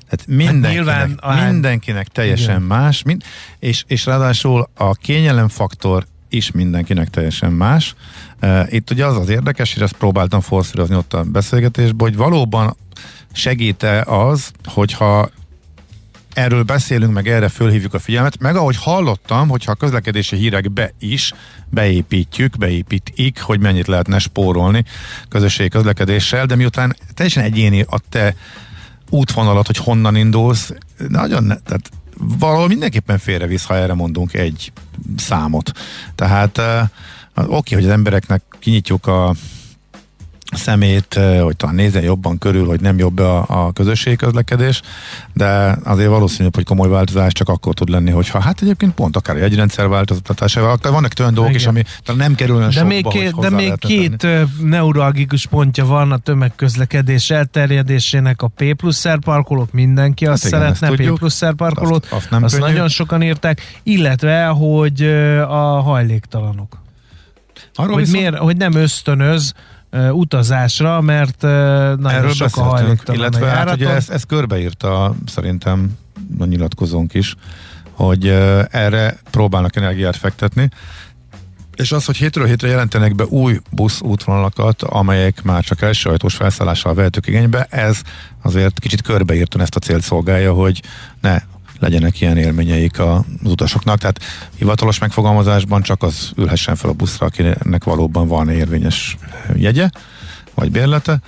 Tehát 0.10 0.27
mindenkinek, 0.27 1.24
hát 1.24 1.51
mindenkinek 1.51 2.08
teljesen 2.08 2.55
Igen. 2.55 2.62
más, 2.62 3.03
mind, 3.03 3.24
és, 3.60 3.84
és 3.88 4.05
ráadásul 4.05 4.70
a 4.75 4.93
kényelem 4.93 5.48
faktor 5.48 6.05
is 6.34 6.52
mindenkinek 6.52 7.10
teljesen 7.10 7.52
más. 7.52 7.96
Itt 8.70 8.92
ugye 8.92 9.06
az 9.06 9.18
az 9.18 9.30
érdekes, 9.30 9.75
és 9.75 9.82
ezt 9.82 9.98
próbáltam 9.98 10.42
forszírozni 10.42 10.96
ott 10.96 11.13
a 11.13 11.24
beszélgetésben, 11.24 12.08
hogy 12.08 12.18
valóban 12.18 12.75
segíte 13.32 14.02
az, 14.02 14.52
hogyha 14.66 15.30
erről 16.34 16.63
beszélünk, 16.63 17.13
meg 17.13 17.28
erre 17.28 17.48
fölhívjuk 17.48 17.94
a 17.94 18.00
figyelmet, 18.00 18.40
meg 18.40 18.56
ahogy 18.56 18.78
hallottam, 18.78 19.50
hogyha 19.50 19.72
a 19.72 19.75
közlekedési 19.75 20.36
hírekbe 20.36 20.92
is 21.00 21.34
beépítjük, 21.70 22.58
beépítik, 22.58 23.42
hogy 23.42 23.60
mennyit 23.60 23.88
lehetne 23.88 24.20
spórolni 24.20 24.84
közösségi 25.30 25.70
közlekedéssel, 25.70 26.46
de 26.46 26.56
miután 26.56 26.96
teljesen 27.13 27.44
egyéni 27.44 27.86
a 27.90 28.00
te 28.10 28.36
útvonalat, 29.10 29.66
hogy 29.66 29.78
honnan 29.78 30.16
indulsz, 30.16 30.74
nagyon, 31.08 31.44
ne, 31.44 31.56
tehát 31.56 31.90
valahol 32.17 32.67
mindenképpen 32.67 33.17
félrevisz, 33.17 33.65
ha 33.65 33.75
erre 33.75 33.93
mondunk 33.93 34.34
egy 34.34 34.72
számot. 35.17 35.72
Tehát 36.15 36.58
oké, 37.36 37.48
okay, 37.48 37.74
hogy 37.74 37.84
az 37.84 37.89
embereknek 37.89 38.41
kinyitjuk 38.60 39.08
a 39.08 39.36
szemét, 40.55 41.19
hogy 41.41 41.55
talán 41.55 41.75
nézzen 41.75 42.03
jobban 42.03 42.38
körül, 42.38 42.65
hogy 42.65 42.81
nem 42.81 42.98
jobb 42.98 43.19
a, 43.19 43.45
a 43.48 43.72
közösségi 43.72 44.15
közlekedés, 44.15 44.81
de 45.33 45.77
azért 45.83 46.10
valószínűbb, 46.10 46.55
hogy 46.55 46.65
komoly 46.65 46.89
változás 46.89 47.33
csak 47.33 47.50
akkor 47.50 47.74
tud 47.74 47.89
lenni, 47.89 48.12
hogyha 48.12 48.39
hát 48.39 48.62
egyébként 48.62 48.93
pont 48.93 49.15
akár 49.15 49.38
egy 49.38 49.55
rendszer 49.55 49.88
változtatásával, 49.88 50.77
vannak 50.81 51.12
olyan 51.19 51.33
dolgok 51.33 51.55
is, 51.55 51.65
ami 51.65 51.83
nem 52.15 52.36
kerül 52.36 52.55
olyan 52.55 52.69
de 52.69 52.74
sokba, 52.74 52.88
még, 52.88 53.07
két, 53.07 53.36
de 53.39 53.50
még 53.50 53.74
két 53.77 54.15
tenni. 54.15 54.48
neuralgikus 54.62 55.45
pontja 55.45 55.86
van 55.86 56.12
a 56.12 56.17
tömegközlekedés 56.17 57.29
elterjedésének 57.29 58.41
a 58.41 58.48
P 58.48 58.74
pluszer 58.75 59.19
parkolók, 59.19 59.72
mindenki 59.72 60.25
hát 60.25 60.33
azt 60.33 60.45
igen, 60.45 60.60
szeretne, 60.60 60.89
P 60.89 61.17
pluszer 61.17 61.53
parkolót, 61.53 62.03
azt, 62.03 62.13
azt, 62.13 62.29
nem 62.29 62.43
azt 62.43 62.60
nagyon 62.60 62.88
sokan 62.88 63.22
írták, 63.22 63.79
illetve, 63.83 64.45
hogy 64.45 65.01
a 65.48 65.81
hajléktalanok. 65.81 66.81
Arról 67.74 67.93
hogy, 67.93 68.03
viszont... 68.03 68.22
miért, 68.22 68.38
hogy 68.38 68.57
nem 68.57 68.74
ösztönöz 68.74 69.53
utazásra, 70.12 71.01
mert 71.01 71.41
nagyon 71.41 72.07
Erről 72.07 72.33
sok 72.33 72.57
a 72.57 72.62
hajléktalan 72.62 73.19
Illetve 73.19 73.47
hát 73.47 73.73
ugye 73.73 73.89
ezt, 73.89 74.09
ezt 74.09 74.25
körbeírta 74.25 75.15
szerintem 75.25 75.97
a 76.39 76.45
nyilatkozónk 76.45 77.13
is, 77.13 77.35
hogy 77.91 78.27
erre 78.69 79.17
próbálnak 79.31 79.75
energiát 79.75 80.15
fektetni, 80.15 80.69
és 81.75 81.91
az, 81.91 82.05
hogy 82.05 82.17
hétről 82.17 82.45
hétre 82.45 82.67
jelentenek 82.67 83.15
be 83.15 83.25
új 83.25 83.59
busz 83.71 84.01
útvonalakat, 84.01 84.83
amelyek 84.83 85.43
már 85.43 85.63
csak 85.63 85.81
első 85.81 86.09
ajtós 86.09 86.35
felszállással 86.35 86.93
vehetők 86.93 87.27
igénybe, 87.27 87.67
ez 87.69 88.01
azért 88.41 88.79
kicsit 88.79 89.01
körbeírtan 89.01 89.62
ezt 89.62 89.75
a 89.75 89.79
célt 89.79 90.01
szolgálja, 90.01 90.53
hogy 90.53 90.81
ne 91.21 91.41
legyenek 91.84 92.22
ilyen 92.22 92.38
élményeik 92.38 93.00
az 93.00 93.20
utasoknak. 93.44 94.00
Tehát 94.00 94.20
hivatalos 94.56 95.00
megfogalmazásban 95.00 95.82
csak 95.82 96.04
az 96.04 96.32
ülhessen 96.36 96.75
fel 96.75 96.90
a 96.90 96.94
buszra, 96.94 97.25
akinek 97.25 97.84
valóban 97.84 98.28
van 98.28 98.50
érvényes 98.50 99.18
jegye, 99.56 99.90
vagy 100.54 100.72
bérlete, 100.72 101.20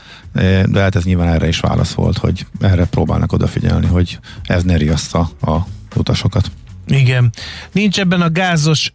de 0.66 0.80
hát 0.80 0.96
ez 0.96 1.04
nyilván 1.04 1.28
erre 1.28 1.48
is 1.48 1.60
válasz 1.60 1.94
volt, 1.94 2.18
hogy 2.18 2.46
erre 2.60 2.86
próbálnak 2.86 3.34
odafigyelni, 3.34 3.88
hogy 3.88 4.20
ez 4.44 4.64
ne 4.64 4.78
riassza 4.78 5.30
a 5.42 5.58
utasokat. 5.96 6.52
Igen. 6.88 7.32
Nincs 7.72 8.00
ebben 8.00 8.22
a 8.22 8.30
gázos 8.30 8.92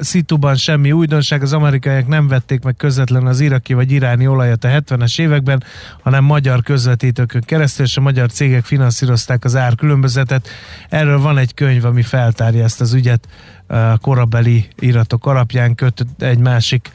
szituban 0.00 0.56
semmi 0.56 0.92
újdonság. 0.92 1.42
Az 1.42 1.52
amerikaiak 1.52 2.06
nem 2.06 2.28
vették 2.28 2.62
meg 2.62 2.76
közvetlen 2.76 3.26
az 3.26 3.40
iraki 3.40 3.74
vagy 3.74 3.90
iráni 3.90 4.26
olajat 4.26 4.64
a 4.64 4.68
70-es 4.68 5.20
években, 5.20 5.64
hanem 6.02 6.24
magyar 6.24 6.62
közvetítőkön 6.62 7.42
keresztül, 7.42 7.86
és 7.86 7.96
a 7.96 8.00
magyar 8.00 8.30
cégek 8.30 8.64
finanszírozták 8.64 9.44
az 9.44 9.56
árkülönbözetet. 9.56 10.48
Erről 10.88 11.20
van 11.20 11.38
egy 11.38 11.54
könyv, 11.54 11.84
ami 11.84 12.02
feltárja 12.02 12.64
ezt 12.64 12.80
az 12.80 12.92
ügyet 12.92 13.28
a 13.66 13.98
korabeli 13.98 14.68
iratok 14.78 15.26
alapján 15.26 15.74
köt 15.74 16.06
egy 16.18 16.38
másik 16.38 16.90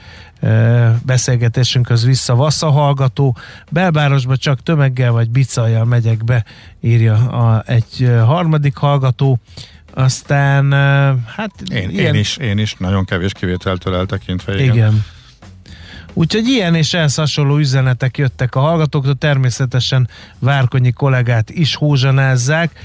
beszélgetésünkhöz 1.05 2.05
vissza 2.05 2.35
Vassza 2.35 2.69
hallgató. 2.69 3.37
Belvárosba 3.69 4.37
csak 4.37 4.63
tömeggel 4.63 5.11
vagy 5.11 5.29
bicajjal 5.29 5.85
megyek 5.85 6.23
be, 6.23 6.45
írja 6.81 7.13
a, 7.13 7.63
egy 7.67 8.11
harmadik 8.25 8.75
hallgató. 8.75 9.39
Aztán, 9.97 10.71
hát... 11.35 11.51
Én, 11.71 11.89
ilyen... 11.89 12.13
én, 12.13 12.19
is, 12.19 12.37
én 12.37 12.57
is, 12.57 12.75
nagyon 12.79 13.05
kevés 13.05 13.31
kivételtől 13.31 13.95
eltekintve. 13.95 14.53
Igen. 14.53 14.75
igen. 14.75 15.05
Úgyhogy 16.13 16.47
ilyen 16.47 16.75
és 16.75 16.93
ehhez 16.93 17.15
hasonló 17.15 17.57
üzenetek 17.57 18.17
jöttek 18.17 18.55
a 18.55 18.59
hallgatóktól, 18.59 19.15
természetesen 19.15 20.09
Várkonyi 20.39 20.91
kollégát 20.91 21.49
is 21.49 21.75
hózsanázzák, 21.75 22.79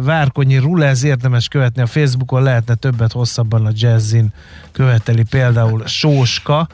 Várkonyi 0.00 0.56
Rulez 0.56 1.02
érdemes 1.02 1.48
követni 1.48 1.82
a 1.82 1.86
Facebookon, 1.86 2.42
lehetne 2.42 2.74
többet 2.74 3.12
hosszabban 3.12 3.66
a 3.66 3.70
jazzin 3.74 4.32
követeli 4.72 5.22
például 5.30 5.86
Sóska. 5.86 6.68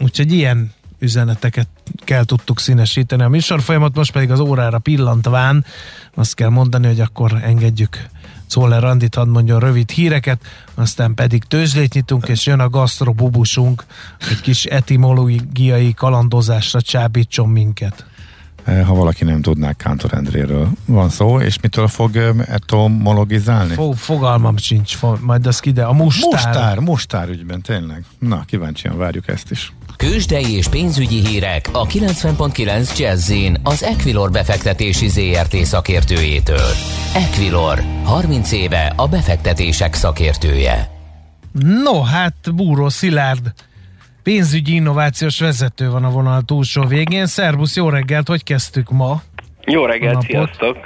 Úgyhogy 0.00 0.32
ilyen 0.32 0.72
üzeneteket 0.98 1.68
kell 2.04 2.24
tudtuk 2.24 2.60
színesíteni 2.60 3.22
a 3.22 3.28
műsorfolyamat, 3.28 3.94
most 3.94 4.12
pedig 4.12 4.30
az 4.30 4.40
órára 4.40 4.78
pillantván 4.78 5.64
azt 6.14 6.34
kell 6.34 6.48
mondani, 6.48 6.86
hogy 6.86 7.00
akkor 7.00 7.40
engedjük 7.42 8.08
Czoller 8.46 8.82
Randit 8.82 9.14
hadd 9.14 9.28
mondjon 9.28 9.60
rövid 9.60 9.90
híreket, 9.90 10.40
aztán 10.74 11.14
pedig 11.14 11.44
tőzsdét 11.44 11.94
nyitunk, 11.94 12.28
és 12.28 12.46
jön 12.46 12.60
a 12.60 12.68
gasztrobubusunk, 12.68 13.84
egy 14.30 14.40
kis 14.40 14.64
etimológiai 14.64 15.94
kalandozásra 15.94 16.80
csábítson 16.80 17.48
minket. 17.48 18.06
Eh, 18.64 18.86
ha 18.86 18.94
valaki 18.94 19.24
nem 19.24 19.42
tudná, 19.42 19.72
Kántor 19.72 20.14
Endréről 20.14 20.68
van 20.84 21.08
szó, 21.08 21.40
és 21.40 21.60
mitől 21.60 21.88
fog 21.88 22.16
etomologizálni? 22.46 23.74
Fog, 23.74 23.96
fogalmam 23.96 24.56
sincs, 24.56 24.98
majd 25.20 25.46
az 25.46 25.60
ide. 25.62 25.84
A 25.84 25.92
mustár. 25.92 26.44
Mustár, 26.44 26.78
mustár 26.78 27.28
ügyben, 27.28 27.60
tényleg. 27.60 28.04
Na, 28.18 28.44
kíváncsian 28.46 28.96
várjuk 28.96 29.28
ezt 29.28 29.50
is. 29.50 29.72
Kősdei 29.96 30.56
és 30.56 30.68
pénzügyi 30.68 31.26
hírek 31.26 31.68
a 31.72 31.86
90.9 31.86 32.98
jazz 32.98 33.32
az 33.62 33.82
Equilor 33.82 34.30
befektetési 34.30 35.08
ZRT 35.08 35.54
szakértőjétől. 35.54 36.70
Equilor, 37.14 37.82
30 38.04 38.52
éve 38.52 38.92
a 38.96 39.08
befektetések 39.08 39.94
szakértője. 39.94 40.90
No, 41.82 42.02
hát 42.02 42.54
Búró 42.54 42.88
Szilárd 42.88 43.52
pénzügyi 44.22 44.74
innovációs 44.74 45.40
vezető 45.40 45.90
van 45.90 46.04
a 46.04 46.10
vonal 46.10 46.42
túlsó 46.42 46.84
végén. 46.84 47.26
Szervusz, 47.26 47.76
jó 47.76 47.88
reggelt, 47.88 48.28
hogy 48.28 48.44
kezdtük 48.44 48.90
ma? 48.90 49.22
Jó 49.64 49.84
reggelt, 49.84 50.22
sziasztok! 50.22 50.76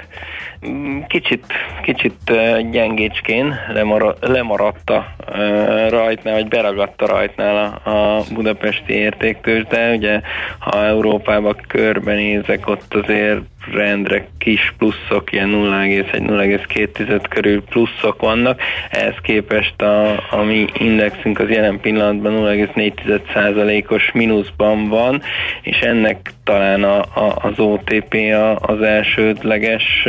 Mm, 0.67 0.99
kicsit, 1.07 1.45
kicsit 1.83 2.31
gyengécskén 2.71 3.55
lemar, 3.73 4.15
lemaradta 4.19 5.15
rajtnál, 5.89 6.33
vagy 6.33 6.47
beragadta 6.47 7.05
rajtnál 7.05 7.79
a, 7.83 7.89
a 7.89 8.23
budapesti 8.33 8.93
értéktős, 8.93 9.63
de 9.63 9.91
ugye 9.95 10.21
ha 10.59 10.85
Európába 10.85 11.55
körbenézek, 11.67 12.67
ott 12.67 12.93
azért 12.93 13.41
rendre 13.71 14.27
kis 14.37 14.73
pluszok, 14.77 15.31
ilyen 15.31 15.49
0,1-0,2 15.49 17.23
körül 17.29 17.63
pluszok 17.63 18.21
vannak, 18.21 18.61
ehhez 18.89 19.15
képest 19.21 19.81
a, 19.81 20.11
a 20.11 20.41
mi 20.45 20.65
indexünk 20.77 21.39
az 21.39 21.49
jelen 21.49 21.79
pillanatban 21.79 22.33
0,4%-os 22.33 24.11
mínuszban 24.11 24.87
van, 24.89 25.21
és 25.61 25.79
ennek 25.79 26.33
talán 26.43 26.83
a, 26.83 26.99
a, 26.99 27.35
az 27.41 27.59
OTP 27.59 28.13
a, 28.13 28.55
az 28.55 28.81
elsődleges 28.81 30.07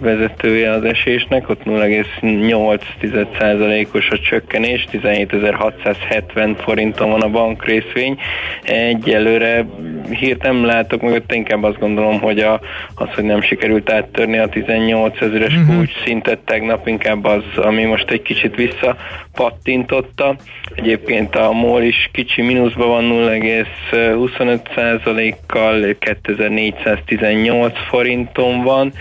vezetője 0.00 0.70
az 0.70 0.84
esésnek, 0.84 1.48
ott 1.48 1.62
0,8%-os 1.64 4.10
a 4.10 4.18
csökkenés, 4.18 4.86
17.670 4.92 6.54
forinton 6.58 7.10
van 7.10 7.20
a 7.20 7.28
bankrészvény. 7.28 8.18
Egyelőre 8.62 9.66
hírt 10.10 10.42
nem 10.42 10.64
látok 10.64 11.02
mögött, 11.02 11.32
inkább 11.32 11.62
azt 11.62 11.78
gondolom, 11.78 12.20
hogy 12.20 12.38
a, 12.38 12.60
az, 12.94 13.08
hogy 13.14 13.24
nem 13.24 13.42
sikerült 13.42 13.90
áttörni 13.90 14.38
a 14.38 14.48
18 14.48 15.20
ezeres 15.20 15.54
uh-huh. 15.54 15.74
kulcs 15.74 15.92
szintet 16.04 16.38
tegnap, 16.38 16.86
inkább 16.86 17.24
az, 17.24 17.42
ami 17.56 17.84
most 17.84 18.10
egy 18.10 18.22
kicsit 18.22 18.54
visszapattintotta. 18.54 20.36
Egyébként 20.74 21.36
a 21.36 21.52
MOL 21.52 21.82
is 21.82 22.08
kicsi 22.12 22.42
mínuszban 22.42 22.88
van 22.88 23.04
0,25%-kal, 23.04 25.96
2418 25.98 27.78
forinton 27.88 28.62
van, 28.62 28.92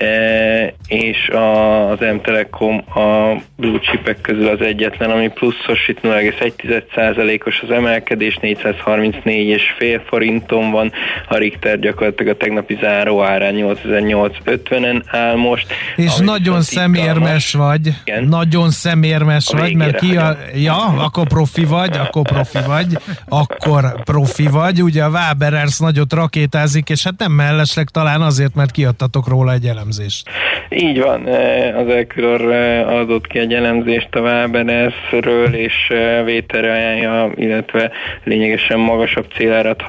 e, 0.00 0.74
és 0.86 1.28
az 1.32 1.98
M-Telekom 1.98 2.76
a 2.94 3.40
blue 3.56 3.78
chipek 3.78 4.20
közül 4.20 4.48
az 4.48 4.60
egyetlen, 4.60 5.10
ami 5.10 5.28
pluszos, 5.28 5.88
itt 5.88 6.00
0,1%-os 6.02 7.60
az 7.60 7.70
emelkedés, 7.70 8.38
434,5 8.42 10.00
forinton 10.06 10.70
van, 10.70 10.92
a 11.28 11.36
Richter 11.36 11.78
gyakorlatilag 11.78 12.34
a 12.34 12.36
tegnapi 12.36 12.78
záró 12.80 13.22
árán 13.22 13.54
8850-en 13.56 15.02
áll 15.06 15.34
most. 15.36 15.66
És 15.96 16.16
nagyon 16.16 16.62
szemérmes 16.62 17.52
vagy, 17.52 17.94
Igen. 18.04 18.24
nagyon 18.24 18.70
szemérmes 18.70 19.48
a 19.48 19.56
vagy, 19.56 19.74
mert 19.74 19.98
ki 19.98 20.16
a, 20.16 20.36
ja, 20.54 20.76
akkor 20.76 21.26
profi 21.26 21.64
vagy, 21.64 21.96
akkor 21.96 22.22
profi 22.22 22.58
vagy, 22.66 22.98
akkor 23.28 24.02
profi 24.02 24.46
vagy, 24.46 24.82
ugye 24.82 25.04
a 25.04 25.08
Waberers 25.08 25.78
nagyot 25.78 26.12
rakétázik, 26.12 26.88
és 26.88 27.04
hát 27.04 27.14
nem 27.18 27.32
mellesleg 27.32 27.88
talán 27.88 28.22
azért, 28.22 28.54
mert 28.54 28.70
kiadtatok 28.70 29.28
róla 29.28 29.52
egy 29.52 29.64
elemzést. 29.90 30.28
Így 30.68 31.00
van, 31.00 31.26
e, 31.26 31.76
az 31.78 31.88
Equilor 31.88 32.52
e, 32.52 32.86
adott 32.86 33.26
ki 33.26 33.38
egy 33.38 33.54
elemzést 33.54 34.14
a 34.14 34.20
Waberersről, 34.20 35.54
és 35.54 35.90
e, 35.90 36.22
vételre 36.22 36.72
ajánlja, 36.72 37.32
illetve 37.34 37.90
lényegesen 38.24 38.78
magasabb 38.78 39.26
célárat 39.36 39.82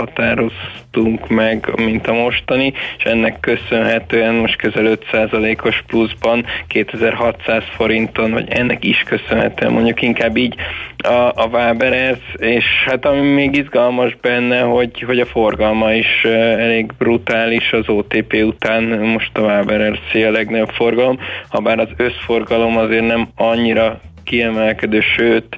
határoztunk 0.92 1.30
meg, 1.30 1.70
mint 1.76 2.08
a 2.08 2.14
mostani, 2.14 2.74
és 2.98 3.04
ennek 3.04 3.40
köszönhetően 3.40 4.34
most 4.34 4.56
közel 4.56 4.98
5%-os 5.12 5.84
pluszban 5.88 6.46
2600 6.68 7.64
forinton, 7.76 8.32
vagy 8.32 8.50
ennek 8.50 8.84
is 8.84 9.04
köszönhetően 9.04 9.72
mondjuk 9.72 10.02
inkább 10.02 10.38
így 10.38 10.56
a, 10.98 11.32
a 11.36 11.48
Waberers, 11.52 12.20
és 12.38 12.66
hát 12.86 13.06
ami 13.06 13.20
még 13.20 13.56
izgalmas 13.56 14.18
benne, 14.22 14.60
hogy, 14.60 15.02
hogy 15.02 15.20
a 15.20 15.26
forgalma 15.26 15.94
is 15.94 16.24
elég 16.24 16.92
brutális 16.98 17.72
az 17.72 17.90
OTP 17.90 18.34
után, 18.34 18.84
most 18.84 19.38
a 19.38 19.42
Waberers 19.42 20.00
a 20.14 20.32
legnagyobb 20.32 20.70
forgalom, 20.70 21.20
ha 21.50 21.60
bár 21.60 21.80
az 21.80 21.90
összforgalom 21.98 22.78
azért 22.78 23.08
nem 23.08 23.30
annyira 23.36 24.02
kiemelkedő, 24.24 25.02
sőt, 25.02 25.58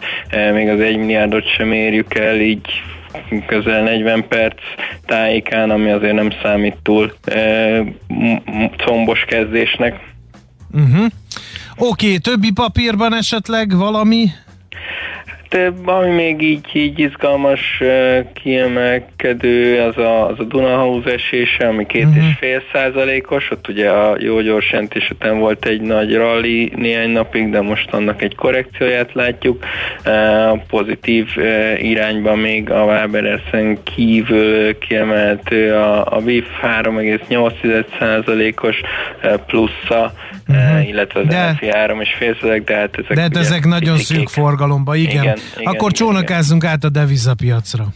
még 0.54 0.70
az 0.70 0.80
1 0.80 0.98
milliárdot 0.98 1.56
sem 1.56 1.72
érjük 1.72 2.16
el, 2.16 2.40
így 2.40 2.84
közel 3.46 3.84
40 3.84 4.28
perc 4.28 4.56
tájékán, 5.06 5.70
ami 5.70 5.92
azért 5.92 6.14
nem 6.14 6.30
számít 6.42 6.78
túl 6.84 7.14
e, 7.24 7.84
combos 8.86 9.26
kezdésnek. 9.28 10.00
Uh-huh. 10.72 11.06
Oké, 11.78 12.06
okay, 12.06 12.18
többi 12.18 12.52
papírban 12.52 13.14
esetleg 13.14 13.78
valami? 13.78 14.26
Ami 15.86 16.10
még 16.10 16.42
így, 16.42 16.66
így 16.74 17.00
izgalmas 17.00 17.82
kiemelkedő, 18.34 19.82
az 19.82 19.98
a, 19.98 20.28
az 20.28 20.40
a 20.40 20.44
Dunahaus 20.44 21.06
esése, 21.06 21.68
ami 21.68 21.86
két 21.86 22.06
uh-huh. 22.06 22.28
és 22.28 22.36
fél 22.40 22.62
százalékos, 22.74 23.52
ott 23.52 23.68
ugye 23.68 23.90
a 23.90 24.16
jó 24.20 24.42
gyors 24.42 24.72
jelentés 24.72 25.10
után 25.10 25.40
volt 25.40 25.66
egy 25.66 25.82
nagy 25.82 26.16
rally 26.16 26.72
néhány 26.76 27.10
napig, 27.10 27.50
de 27.50 27.62
most 27.62 27.94
annak 27.94 28.22
egy 28.22 28.36
korrekcióját 28.36 29.14
látjuk. 29.14 29.66
Pozitív 30.68 31.28
irányban 31.78 32.38
még 32.38 32.70
a 32.70 32.84
Waberersen 32.84 33.84
kívül 33.84 34.78
kiemeltő 34.78 35.74
a, 35.74 36.16
a 36.16 36.20
WIF 36.20 36.48
3,8 36.62 37.86
százalékos 38.00 38.82
plusza, 39.46 40.14
uh-huh. 40.48 40.88
illetve 40.88 41.20
az 41.20 41.28
de, 41.28 41.52
NFI 41.52 41.68
3,5 41.72 42.62
de 42.66 42.76
hát 42.76 42.98
ezek, 42.98 43.16
de 43.16 43.22
hát 43.22 43.38
ezek 43.38 43.66
nagyon 43.66 43.98
szűk 43.98 44.30
forgalomba, 44.30 44.96
igen. 44.96 45.24
igen 45.24 45.38
igen, 45.52 45.74
Akkor 45.74 45.92
igen, 45.92 46.08
csónakázzunk 46.08 46.62
igen. 46.64 46.74
át 46.74 46.84
a 46.84 46.90
devizapiacra. 46.90 47.88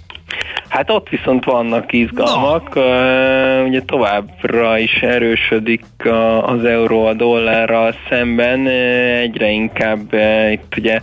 Hát 0.70 0.90
ott 0.90 1.10
viszont 1.10 1.46
vannak 1.46 1.94
izgalmak, 1.94 2.76
no. 2.76 2.82
uh, 2.82 3.68
ugye 3.68 3.82
továbbra 3.82 4.78
is 4.78 5.02
erősödik 5.02 5.86
az 6.42 6.64
euró 6.66 7.06
a 7.06 7.14
dollárral 7.14 7.94
szemben, 8.10 8.68
egyre 8.68 9.50
inkább 9.50 10.14
uh, 10.14 10.52
itt 10.52 10.74
ugye 10.78 11.00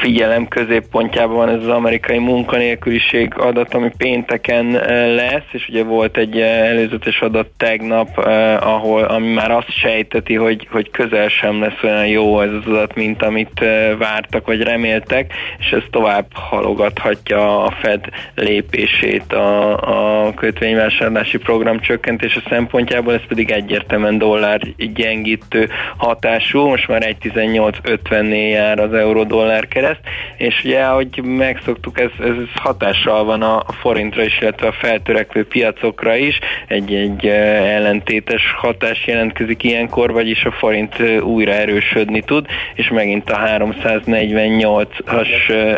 figyelem 0.00 0.48
középpontjában 0.48 1.36
van 1.36 1.48
ez 1.48 1.62
az 1.62 1.68
amerikai 1.68 2.18
munkanélküliség 2.18 3.34
adat, 3.36 3.74
ami 3.74 3.90
pénteken 3.96 4.70
lesz, 5.14 5.46
és 5.52 5.68
ugye 5.68 5.82
volt 5.82 6.16
egy 6.16 6.40
előzetes 6.40 7.20
adat 7.20 7.48
tegnap, 7.56 8.18
ahol, 8.60 9.02
ami 9.02 9.32
már 9.32 9.50
azt 9.50 9.70
sejteti, 9.70 10.34
hogy, 10.34 10.68
hogy 10.70 10.90
közel 10.90 11.28
sem 11.28 11.60
lesz 11.60 11.82
olyan 11.82 12.06
jó 12.06 12.40
ez 12.40 12.50
az 12.50 12.66
adat, 12.66 12.94
mint 12.94 13.22
amit 13.22 13.64
vártak 13.98 14.46
vagy 14.46 14.62
reméltek, 14.62 15.32
és 15.58 15.70
ez 15.70 15.82
tovább 15.90 16.26
halogathatja 16.32 17.64
a 17.64 17.70
Fed 17.70 18.07
lépését 18.34 19.32
a, 19.32 20.26
a 20.26 20.34
kötvényvásárlási 20.34 21.38
program 21.38 21.80
csökkentése 21.80 22.40
szempontjából, 22.48 23.14
ez 23.14 23.26
pedig 23.28 23.50
egyértelműen 23.50 24.18
dollár 24.18 24.60
gyengítő 24.76 25.68
hatású, 25.96 26.68
most 26.68 26.88
már 26.88 27.16
1.18.50-nél 27.22 28.50
jár 28.50 28.78
az 28.78 28.92
euró-dollár 28.92 29.68
kereszt, 29.68 30.00
és 30.36 30.60
ugye, 30.64 30.82
ahogy 30.82 31.22
megszoktuk, 31.22 32.00
ez, 32.00 32.10
ez 32.18 32.34
hatással 32.54 33.24
van 33.24 33.42
a 33.42 33.64
forintra 33.80 34.22
is, 34.22 34.40
illetve 34.40 34.66
a 34.66 34.72
feltörekvő 34.72 35.46
piacokra 35.46 36.16
is, 36.16 36.38
egy, 36.66 36.94
egy 36.94 37.26
ellentétes 37.26 38.52
hatás 38.56 39.06
jelentkezik 39.06 39.62
ilyenkor, 39.62 40.12
vagyis 40.12 40.44
a 40.44 40.50
forint 40.50 40.96
újra 41.20 41.52
erősödni 41.52 42.20
tud, 42.20 42.46
és 42.74 42.88
megint 42.88 43.30
a 43.30 43.38
348-as 43.38 45.28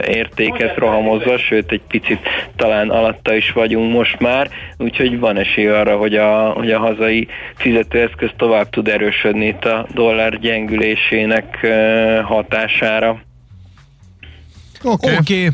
értéket 0.06 0.76
rohamozza, 0.76 1.38
sőt 1.38 1.72
egy 1.72 1.82
picit 1.88 2.19
talán 2.56 2.90
alatta 2.90 3.34
is 3.34 3.52
vagyunk 3.52 3.92
most 3.92 4.18
már, 4.18 4.50
úgyhogy 4.78 5.18
van 5.18 5.36
esély 5.36 5.68
arra, 5.68 5.96
hogy 5.96 6.14
a, 6.14 6.50
hogy 6.50 6.70
a 6.70 6.78
hazai 6.78 7.28
fizetőeszköz 7.56 8.30
tovább 8.36 8.70
tud 8.70 8.88
erősödni 8.88 9.46
itt 9.46 9.64
a 9.64 9.86
dollár 9.94 10.38
gyengülésének 10.38 11.66
hatására. 12.24 13.20
Oké. 14.82 15.06
Okay. 15.06 15.16
Okay. 15.16 15.48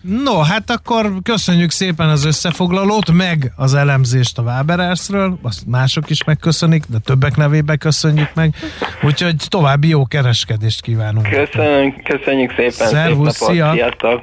No, 0.00 0.40
hát 0.40 0.70
akkor 0.70 1.12
köszönjük 1.22 1.70
szépen 1.70 2.08
az 2.08 2.24
összefoglalót, 2.24 3.12
meg 3.12 3.52
az 3.56 3.74
elemzést 3.74 4.38
a 4.38 4.42
Waberersről, 4.42 5.38
azt 5.42 5.66
mások 5.66 6.10
is 6.10 6.24
megköszönik, 6.24 6.84
de 6.88 6.98
többek 6.98 7.36
nevébe 7.36 7.76
köszönjük 7.76 8.30
meg, 8.34 8.54
úgyhogy 9.02 9.34
további 9.48 9.88
jó 9.88 10.06
kereskedést 10.06 10.80
kívánunk. 10.80 11.28
Köszönjük, 11.28 12.02
köszönjük 12.02 12.50
szépen, 12.50 12.86
Szervusz, 12.88 13.36
szép 13.36 13.48
napot, 13.48 13.54
szia. 13.54 13.72
sziasztok! 13.72 14.22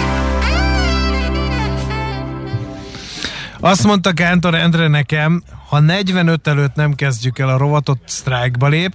Azt 3.63 3.85
mondta 3.85 4.11
Kántor 4.11 4.55
Endre 4.55 4.87
nekem, 4.87 5.43
ha 5.69 5.79
45 5.79 6.47
előtt 6.47 6.75
nem 6.75 6.93
kezdjük 6.93 7.39
el 7.39 7.49
a 7.49 7.57
rovatot, 7.57 7.97
sztrájkba 8.05 8.67
lép, 8.67 8.91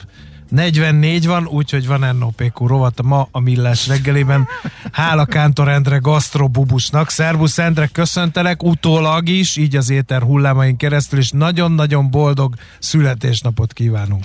44 0.48 1.26
van, 1.26 1.46
úgyhogy 1.46 1.86
van 1.86 2.16
NOPQ 2.18 2.66
rovat 2.66 3.02
ma 3.02 3.28
a 3.30 3.40
Millás 3.40 3.88
reggelében. 3.88 4.46
Hála 4.92 5.24
Kántor 5.24 5.68
Endre 5.68 5.98
gasztrobubusnak. 5.98 7.08
Szervusz 7.08 7.58
Endre, 7.58 7.86
köszöntelek 7.86 8.62
utólag 8.62 9.28
is, 9.28 9.56
így 9.56 9.76
az 9.76 9.90
éter 9.90 10.22
hullámain 10.22 10.76
keresztül, 10.76 11.18
és 11.18 11.30
nagyon-nagyon 11.30 12.10
boldog 12.10 12.54
születésnapot 12.78 13.72
kívánunk. 13.72 14.24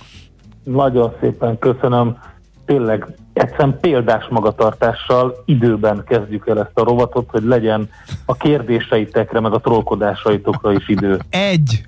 Nagyon 0.63 1.13
szépen 1.21 1.59
köszönöm. 1.59 2.17
Tényleg 2.65 3.07
egyszerűen 3.41 3.77
példás 3.81 4.27
magatartással 4.29 5.43
időben 5.45 6.03
kezdjük 6.07 6.47
el 6.47 6.59
ezt 6.59 6.71
a 6.73 6.83
rovatot, 6.83 7.29
hogy 7.29 7.43
legyen 7.43 7.89
a 8.25 8.35
kérdéseitekre, 8.35 9.39
meg 9.39 9.53
a 9.53 9.59
trollkodásaitokra 9.59 10.71
is 10.73 10.89
idő. 10.89 11.19
Egy! 11.29 11.81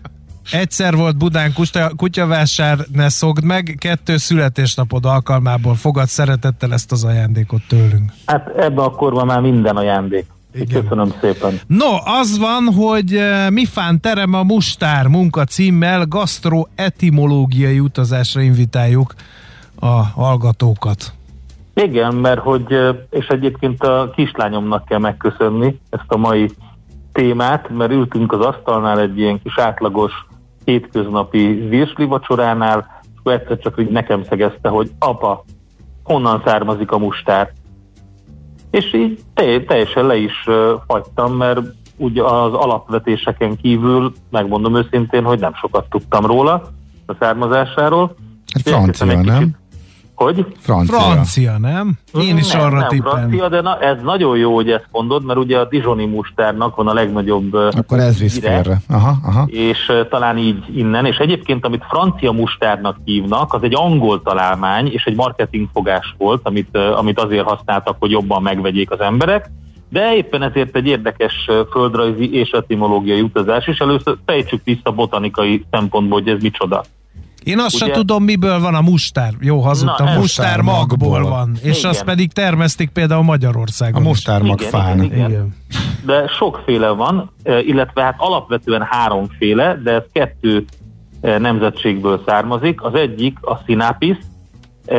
Egyszer 0.52 0.96
volt 0.96 1.18
Budán 1.18 1.54
kutya, 1.54 1.92
kutyavásár, 1.98 2.78
ne 2.92 3.10
szogd 3.10 3.44
meg, 3.44 3.76
kettő 3.80 4.18
születésnapod 4.18 5.06
alkalmából 5.06 5.76
fogad 5.76 6.08
szeretettel 6.08 6.74
ezt 6.74 6.92
az 6.92 7.04
ajándékot 7.04 7.62
tőlünk. 7.68 8.12
Hát 8.26 8.48
ebben 8.48 8.86
a 8.86 8.90
korban 8.90 9.26
már 9.26 9.42
minden 9.42 9.76
ajándék. 9.76 10.26
Igen. 10.54 10.82
Köszönöm 10.82 11.14
szépen. 11.22 11.60
No, 11.68 12.20
az 12.20 12.38
van, 12.38 12.74
hogy 12.74 13.16
uh, 13.16 13.50
Mifán 13.50 14.02
terem 14.02 14.34
a 14.34 14.44
mustár 14.44 15.08
munka 15.08 15.44
címmel 15.44 16.06
gastroetimológiai 16.06 17.80
utazásra 17.80 18.42
invitáljuk 18.42 19.14
a 19.80 20.04
hallgatókat. 20.04 21.14
Igen, 21.76 22.16
mert 22.16 22.40
hogy, 22.40 22.78
és 23.10 23.28
egyébként 23.28 23.84
a 23.84 24.12
kislányomnak 24.16 24.86
kell 24.86 25.00
megköszönni 25.00 25.80
ezt 25.90 26.12
a 26.12 26.18
mai 26.18 26.50
témát, 27.12 27.70
mert 27.70 27.92
ültünk 27.92 28.32
az 28.32 28.40
asztalnál 28.46 29.00
egy 29.00 29.20
ilyen 29.20 29.42
kis 29.42 29.58
átlagos 29.58 30.12
hétköznapi 30.66 31.68
virsli 31.70 32.06
vacsoránál, 32.06 33.02
és 33.04 33.10
akkor 33.20 33.34
egyszer 33.34 33.58
csak 33.58 33.80
így 33.80 33.90
nekem 33.90 34.24
szegezte, 34.24 34.70
hogy 34.70 34.92
apa, 35.00 35.44
honnan 36.04 36.42
származik 36.46 36.92
a 36.92 36.98
mustár. 36.98 37.52
És 38.72 38.94
így 38.94 39.20
teljesen 39.68 40.06
le 40.06 40.16
is 40.16 40.48
fagytam, 40.88 41.34
mert 41.34 41.60
ugye 41.98 42.24
az 42.24 42.54
alapvetéseken 42.54 43.58
kívül, 43.58 44.14
megmondom 44.30 44.76
őszintén, 44.76 45.24
hogy 45.24 45.40
nem 45.40 45.54
sokat 45.54 45.90
tudtam 45.90 46.26
róla, 46.26 46.64
a 47.06 47.16
származásáról. 47.20 48.16
Francia, 48.64 49.06
nem? 49.06 49.22
Kicsit, 49.24 49.58
hogy? 50.16 50.46
Francia. 50.60 51.00
Francia, 51.00 51.58
nem? 51.58 51.94
Én 52.22 52.38
is 52.38 52.52
nem, 52.52 52.62
arra 52.62 52.78
nem 52.78 52.88
tippem. 52.88 53.12
francia, 53.12 53.50
de 53.50 53.62
na, 53.62 53.80
ez 53.80 53.98
nagyon 54.04 54.38
jó, 54.38 54.56
hogy 54.56 54.70
ezt 54.70 54.88
mondod, 54.92 55.26
mert 55.26 55.40
ugye 55.40 55.60
a 55.60 55.66
Dijoni 55.66 56.06
mustárnak 56.06 56.76
van 56.76 56.88
a 56.88 56.94
legnagyobb 56.94 57.54
Akkor 57.54 58.00
ez 58.00 58.20
visz 58.20 58.40
félre. 58.40 58.82
Aha, 58.90 59.16
aha. 59.24 59.48
És 59.50 59.90
uh, 59.90 60.08
talán 60.08 60.38
így 60.38 60.78
innen, 60.78 61.06
és 61.06 61.18
egyébként 61.18 61.66
amit 61.66 61.86
francia 61.90 62.32
mustárnak 62.32 62.98
hívnak, 63.04 63.54
az 63.54 63.64
egy 63.64 63.76
angol 63.76 64.22
találmány, 64.22 64.92
és 64.92 65.04
egy 65.06 65.16
marketingfogás 65.16 66.16
volt, 66.18 66.42
amit, 66.44 66.70
uh, 66.74 66.98
amit 66.98 67.20
azért 67.20 67.48
használtak, 67.48 67.96
hogy 68.00 68.12
jobban 68.12 68.42
megvegyék 68.42 68.92
az 68.92 69.00
emberek, 69.00 69.50
de 69.90 70.16
éppen 70.16 70.42
ezért 70.42 70.76
egy 70.76 70.88
érdekes 70.88 71.50
földrajzi 71.72 72.34
és 72.34 72.50
etimológiai 72.50 73.22
utazás, 73.22 73.68
és 73.68 73.78
először 73.78 74.18
fejtsük 74.26 74.62
vissza 74.64 74.92
botanikai 74.92 75.66
szempontból, 75.72 76.20
hogy 76.20 76.30
ez 76.30 76.42
micsoda. 76.42 76.84
Én 77.44 77.60
azt 77.60 77.76
Ugye? 77.76 77.86
sem 77.86 77.94
tudom, 77.94 78.24
miből 78.24 78.60
van 78.60 78.76
a 78.76 78.82
mustár. 78.82 79.34
Jó, 79.40 79.60
hazudtam. 79.60 80.06
Na, 80.06 80.14
mustár 80.14 80.62
magból 80.62 81.24
van. 81.24 81.58
És 81.62 81.78
igen. 81.78 81.90
azt 81.90 82.04
pedig 82.04 82.32
termesztik 82.32 82.90
például 82.90 83.24
Magyarországon. 83.24 84.02
A 84.02 84.08
mustármag 84.08 84.60
igen, 84.60 84.72
fán. 84.72 85.04
Igen, 85.04 85.18
igen. 85.18 85.30
igen. 85.30 85.56
De 86.06 86.28
sokféle 86.28 86.90
van, 86.90 87.32
e, 87.44 87.60
illetve 87.60 88.04
hát 88.04 88.16
alapvetően 88.18 88.82
háromféle, 88.90 89.80
de 89.84 89.92
ez 89.92 90.04
kettő 90.12 90.66
e, 91.22 91.38
nemzetségből 91.38 92.22
származik. 92.26 92.84
Az 92.84 92.94
egyik 92.94 93.38
a 93.42 93.60
Sinapis 93.66 94.18
e, 94.86 94.98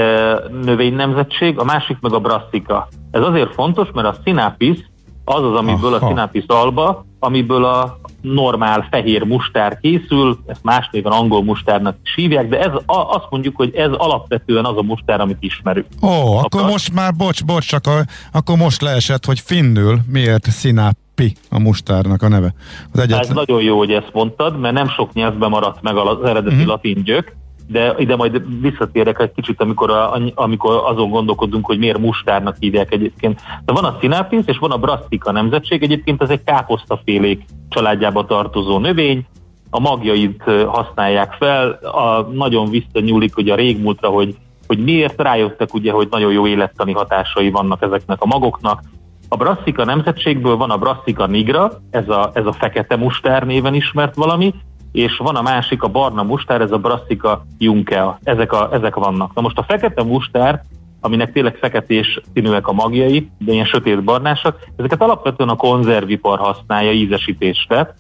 növénynemzetség, 0.63 1.59
a 1.59 1.65
másik 1.65 1.97
meg 2.01 2.13
a 2.13 2.21
Brassica. 2.21 2.89
Ez 3.11 3.23
azért 3.23 3.55
fontos, 3.55 3.89
mert 3.93 4.07
a 4.07 4.17
Sinapis 4.25 4.79
az 5.25 5.45
az, 5.45 5.55
amiből 5.55 5.95
Aha. 5.95 6.07
a 6.07 6.09
Sinapis 6.09 6.45
alba, 6.47 7.05
amiből 7.19 7.65
a 7.65 7.99
normál 8.33 8.87
fehér 8.91 9.23
mustár 9.23 9.79
készül, 9.81 10.39
ezt 10.47 10.63
más 10.63 10.89
néven 10.93 11.13
angol 11.13 11.45
mustárnak 11.45 11.97
is 12.05 12.15
hívják, 12.15 12.49
de 12.49 12.59
ez 12.59 12.73
a, 12.75 12.83
azt 12.87 13.27
mondjuk, 13.31 13.57
hogy 13.57 13.75
ez 13.75 13.91
alapvetően 13.93 14.65
az 14.65 14.77
a 14.77 14.83
mustár, 14.83 15.21
amit 15.21 15.37
ismerünk. 15.41 15.87
Ó, 16.03 16.09
oh, 16.09 16.45
akkor 16.45 16.63
most 16.63 16.93
már, 16.93 17.15
bocs, 17.15 17.45
bocs, 17.45 17.67
csak 17.67 17.87
a, 17.87 18.05
akkor 18.33 18.57
most 18.57 18.83
leesett, 18.83 19.25
hogy 19.25 19.41
finnül 19.41 19.99
miért 20.07 20.53
Sinapi 20.53 21.37
a 21.51 21.59
mustárnak 21.59 22.23
a 22.23 22.29
neve. 22.29 22.55
Az 22.93 22.99
egyetlen... 22.99 23.21
Ez 23.21 23.29
nagyon 23.29 23.63
jó, 23.63 23.79
hogy 23.79 23.91
ezt 23.91 24.11
mondtad, 24.13 24.59
mert 24.59 24.75
nem 24.75 24.89
sok 24.89 25.13
nyelvben 25.13 25.51
maradt 25.51 25.83
meg 25.83 25.97
az 25.97 26.25
eredeti 26.25 26.55
uh-huh. 26.55 26.69
latin 26.69 27.03
gyök, 27.05 27.37
de 27.66 27.94
ide 27.98 28.16
majd 28.16 28.61
visszatérek 28.61 29.20
egy 29.20 29.33
kicsit, 29.33 29.61
amikor, 29.61 29.90
a, 29.90 30.20
amikor 30.35 30.83
azon 30.85 31.11
gondolkodunk, 31.11 31.66
hogy 31.66 31.79
miért 31.79 31.98
mustárnak 31.98 32.57
hívják 32.59 32.92
egyébként. 32.92 33.40
De 33.64 33.72
van 33.72 33.85
a 33.85 33.96
Sinapis 34.00 34.42
és 34.46 34.59
van 34.59 34.70
a 34.70 34.79
Brassica 34.79 35.33
nemzetség, 35.33 35.83
egyébként 35.83 36.22
ez 36.22 36.31
egy 36.31 36.44
káposztafélék 36.44 37.44
családjába 37.68 38.24
tartozó 38.24 38.79
növény, 38.79 39.27
a 39.70 39.81
magjait 39.81 40.42
használják 40.66 41.33
fel, 41.33 41.70
a, 41.70 42.20
nagyon 42.33 42.70
visszanyúlik 42.70 43.37
ugye 43.37 43.53
a 43.53 43.57
régmúltra, 43.57 44.09
hogy, 44.09 44.37
hogy 44.66 44.79
miért 44.79 45.20
rájöttek 45.20 45.74
ugye, 45.74 45.92
hogy 45.92 46.09
nagyon 46.11 46.33
jó 46.33 46.46
élettani 46.46 46.92
hatásai 46.92 47.50
vannak 47.50 47.83
ezeknek 47.83 48.22
a 48.22 48.27
magoknak. 48.27 48.83
A 49.29 49.37
Brassica 49.37 49.85
nemzetségből 49.85 50.57
van 50.57 50.70
a 50.70 50.79
Brassica 50.79 51.27
nigra, 51.27 51.72
ez 51.90 52.09
a, 52.09 52.31
ez 52.35 52.46
a 52.46 52.53
fekete 52.53 52.96
mustár 52.96 53.46
néven 53.46 53.74
ismert 53.74 54.14
valami, 54.14 54.55
és 54.95 55.17
van 55.17 55.37
a 55.37 55.43
másik, 55.43 55.83
a 55.83 55.89
barna 55.89 56.23
mustár, 56.23 56.61
ez 56.61 56.71
a 56.71 56.79
Brassica 56.79 57.45
junkea, 57.59 58.19
ezek, 58.23 58.53
a, 58.53 58.69
ezek 58.73 58.95
vannak. 58.95 59.35
Na 59.35 59.41
most 59.41 59.59
a 59.59 59.63
fekete 59.63 60.03
mustár, 60.03 60.63
aminek 61.01 61.33
tényleg 61.33 61.57
feketés 61.57 62.21
színűek 62.35 62.69
a 62.69 62.73
magjai, 62.73 63.31
de 63.39 63.53
ilyen 63.53 63.65
sötét 63.65 64.05
barnásak, 64.05 64.59
ezeket 64.77 65.03
alapvetően 65.03 65.49
a 65.49 65.57
konzervipar 65.57 66.39
használja 66.39 66.93
ízesítésre, 66.93 67.95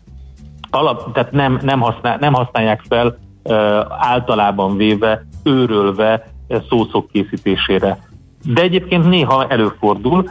Alap, 0.70 1.12
tehát 1.12 1.32
nem, 1.32 1.58
nem, 1.62 1.80
használ, 1.80 2.16
nem 2.20 2.32
használják 2.32 2.82
fel 2.88 3.18
általában 3.88 4.76
véve, 4.76 5.26
őrölve 5.42 6.26
szószok 6.68 7.08
készítésére. 7.08 7.98
De 8.44 8.62
egyébként 8.62 9.08
néha 9.08 9.46
előfordul, 9.46 10.30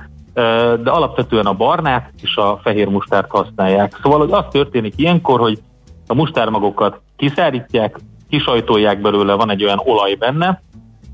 de 0.84 0.90
alapvetően 0.90 1.46
a 1.46 1.54
barnát 1.54 2.14
és 2.22 2.36
a 2.36 2.60
fehér 2.64 2.88
mustárt 2.88 3.30
használják. 3.30 4.00
Szóval 4.02 4.20
hogy 4.20 4.32
az 4.32 4.46
történik 4.52 4.94
ilyenkor, 4.98 5.40
hogy 5.40 5.60
a 6.14 6.16
mustármagokat 6.16 7.02
kiszárítják, 7.18 8.00
kisajtolják 8.30 9.02
belőle, 9.02 9.34
van 9.34 9.50
egy 9.50 9.64
olyan 9.64 9.82
olaj 9.84 10.16
benne, 10.16 10.62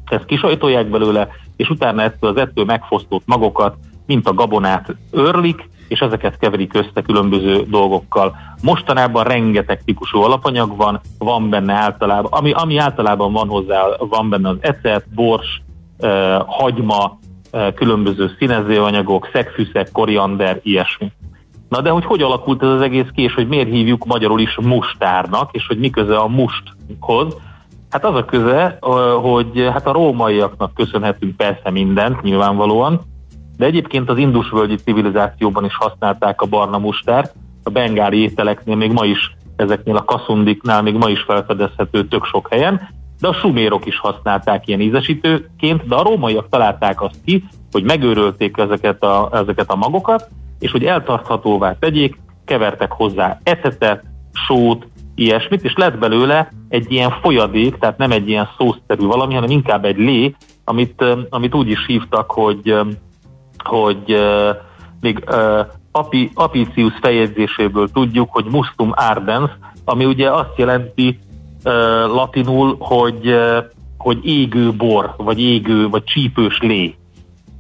ezt 0.06 0.26
kisajtolják 0.26 0.90
belőle, 0.90 1.28
és 1.56 1.70
utána 1.70 2.02
ettől 2.02 2.30
az 2.30 2.38
ettől 2.38 2.66
megfosztott 2.66 3.24
magokat, 3.26 3.76
mint 4.06 4.28
a 4.28 4.34
gabonát 4.34 4.96
örlik, 5.12 5.70
és 5.88 6.00
ezeket 6.00 6.38
keverik 6.38 6.74
össze 6.74 7.02
különböző 7.06 7.64
dolgokkal. 7.70 8.36
Mostanában 8.62 9.24
rengeteg 9.24 9.84
típusú 9.84 10.20
alapanyag 10.20 10.76
van, 10.78 11.00
van 11.18 11.50
benne 11.50 11.74
általában, 11.74 12.32
ami, 12.32 12.52
ami 12.52 12.78
általában 12.78 13.34
van 13.34 13.48
hozzá, 13.48 13.82
van 13.98 14.30
benne 14.30 14.50
az 14.50 14.58
ecet, 14.60 15.06
bors, 15.14 15.62
eh, 16.00 16.40
hagyma, 16.46 17.20
eh, 17.52 17.72
különböző 17.76 18.36
színezőanyagok, 18.38 19.30
szegfűszeg, 19.34 19.90
koriander, 19.92 20.60
ilyesmi. 20.64 21.12
Na 21.70 21.82
de 21.82 21.90
hogy 21.90 22.06
hogy 22.06 22.22
alakult 22.22 22.64
ez 22.64 22.70
az 22.70 22.82
egész 22.82 23.08
ki, 23.16 23.22
és 23.22 23.34
hogy 23.34 23.48
miért 23.48 23.70
hívjuk 23.70 24.06
magyarul 24.06 24.40
is 24.40 24.58
mustárnak, 24.62 25.50
és 25.52 25.68
hogy 25.68 25.80
mi 25.80 25.92
a 26.10 26.28
musthoz? 26.28 27.36
Hát 27.90 28.06
az 28.06 28.16
a 28.16 28.26
köze, 28.26 28.78
hogy 29.22 29.70
hát 29.74 29.88
a 29.88 29.92
rómaiaknak 29.92 30.74
köszönhetünk 30.74 31.38
persze 31.38 31.70
mindent, 31.72 32.22
nyilvánvalóan, 32.22 33.02
de 33.58 33.66
egyébként 33.66 34.10
az 34.10 34.18
indusvölgyi 34.18 34.76
civilizációban 34.76 35.66
is 35.66 35.76
használták 35.76 36.42
a 36.42 36.46
barna 36.46 36.78
mustárt, 36.78 37.36
a 37.64 37.70
bengáli 37.70 38.22
ételeknél 38.22 38.76
még 38.76 38.92
ma 38.92 39.06
is, 39.06 39.36
ezeknél 39.56 39.96
a 39.96 40.04
kaszundiknál 40.04 40.82
még 40.82 40.96
ma 40.96 41.10
is 41.10 41.22
felfedezhető 41.22 42.08
tök 42.08 42.26
sok 42.26 42.48
helyen, 42.50 42.90
de 43.20 43.28
a 43.28 43.34
sumérok 43.34 43.86
is 43.86 44.00
használták 44.00 44.68
ilyen 44.68 44.82
ízesítőként, 44.82 45.88
de 45.88 45.96
a 45.96 46.04
rómaiak 46.04 46.50
találták 46.50 47.02
azt 47.02 47.20
ki, 47.26 47.44
hogy 47.72 47.84
megőrölték 47.84 48.58
ezeket 48.58 49.04
a, 49.04 49.30
ezeket 49.34 49.72
a 49.72 49.76
magokat, 49.76 50.30
és 50.60 50.72
hogy 50.72 50.84
eltarthatóvá 50.84 51.76
tegyék, 51.80 52.20
kevertek 52.46 52.92
hozzá 52.92 53.38
ecetet, 53.44 54.04
sót, 54.48 54.88
ilyesmit, 55.16 55.64
és 55.64 55.74
lett 55.76 55.98
belőle 55.98 56.52
egy 56.70 56.92
ilyen 56.92 57.12
folyadék, 57.22 57.78
tehát 57.78 57.98
nem 57.98 58.12
egy 58.12 58.30
ilyen 58.30 58.50
szószerű 58.58 59.06
valami, 59.06 59.34
hanem 59.34 59.50
inkább 59.50 59.86
egy 59.86 59.98
lé, 59.98 60.36
amit, 60.64 61.04
amit 61.30 61.56
úgy 61.56 61.70
is 61.70 61.86
hívtak, 61.86 62.32
hogy, 62.32 62.76
hogy 63.64 64.20
még 65.02 65.24
Api, 65.92 66.32
Apicius 66.34 66.94
fejegyzéséből 67.02 67.90
tudjuk, 67.92 68.30
hogy 68.32 68.46
mustum 68.46 68.92
ardens, 68.96 69.52
ami 69.86 70.06
ugye 70.06 70.32
azt 70.32 70.58
jelenti 70.58 71.20
latinul, 72.06 72.76
hogy, 72.80 73.36
hogy 73.98 74.26
égő 74.26 74.74
bor, 74.74 75.14
vagy 75.18 75.42
égő, 75.42 75.90
vagy 75.90 76.04
csípős 76.04 76.60
lé 76.62 76.96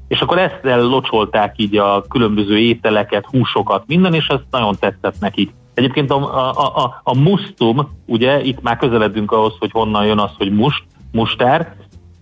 és 0.10 0.22
akkor 0.22 0.38
ezt 0.38 0.60
locsolták 0.64 1.54
így 1.58 1.78
a 1.78 2.04
különböző 2.10 2.58
ételeket, 2.58 3.26
húsokat, 3.26 3.84
minden, 3.88 4.14
és 4.14 4.28
ez 4.28 4.40
nagyon 4.52 4.76
tetszett 4.80 5.20
nekik. 5.20 5.54
Egyébként 5.74 6.12
a, 6.12 6.50
a, 6.50 6.84
a, 6.84 7.02
a 7.04 7.18
mustum, 7.18 7.90
ugye 8.06 8.42
itt 8.42 8.62
már 8.62 8.78
közeledünk 8.78 9.32
ahhoz, 9.32 9.54
hogy 9.60 9.72
honnan 9.72 10.06
jön 10.06 10.20
az, 10.20 10.32
hogy 10.38 10.52
must, 10.52 10.84
mustár, 11.12 11.76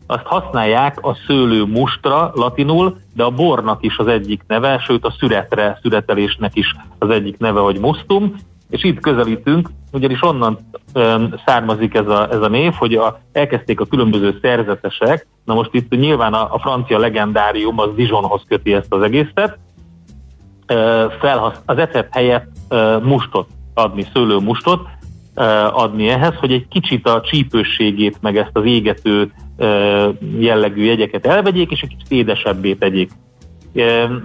azt 0.08 0.26
használják 0.26 1.06
a 1.06 1.18
szőlő 1.28 1.66
mustra 1.66 2.32
latinul, 2.34 2.98
de 3.16 3.24
a 3.24 3.32
bornak 3.32 3.84
is 3.84 3.98
az 3.98 4.08
egyik 4.08 4.44
neve, 4.48 4.80
sőt 4.80 5.06
a 5.06 5.14
szüretre, 5.20 5.80
szüretelésnek 5.82 6.56
is 6.56 6.76
az 7.00 7.10
egyik 7.10 7.38
neve, 7.38 7.60
hogy 7.60 7.80
mustum, 7.80 8.36
és 8.70 8.84
itt 8.84 9.00
közelítünk, 9.00 9.70
ugyanis 9.92 10.24
onnan 10.24 10.58
um, 10.94 11.34
származik 11.46 11.94
ez 11.94 12.08
a, 12.08 12.32
ez 12.32 12.42
a 12.42 12.48
név, 12.48 12.74
hogy 12.74 12.94
a, 12.94 13.20
elkezdték 13.32 13.80
a 13.80 13.86
különböző 13.86 14.40
szerzetesek, 14.42 15.28
na 15.46 15.54
most 15.54 15.74
itt 15.74 15.90
nyilván 15.90 16.34
a, 16.34 16.54
a 16.54 16.60
francia 16.60 16.98
legendárium 16.98 17.80
az 17.80 17.90
Dijonhoz 17.96 18.42
köti 18.48 18.74
ezt 18.74 18.94
az 18.94 19.02
egészet, 19.02 19.58
uh, 20.74 21.12
felhasz, 21.20 21.60
az 21.66 21.78
ecet 21.78 22.08
helyett 22.12 22.48
uh, 22.70 23.04
mustot 23.04 23.48
adni, 23.74 24.06
szőlőmustot 24.14 24.82
uh, 25.36 25.82
adni 25.82 26.10
ehhez, 26.10 26.36
hogy 26.36 26.52
egy 26.52 26.68
kicsit 26.68 27.08
a 27.08 27.22
csípősségét, 27.22 28.18
meg 28.22 28.38
ezt 28.38 28.52
az 28.54 28.66
égető 28.66 29.32
jellegű 30.40 30.84
jegyeket 30.84 31.26
elvegyék, 31.26 31.72
és 31.72 31.82
egy 31.82 31.90
kicsit 31.90 32.12
édesebbé 32.12 32.74
tegyék. 32.74 33.12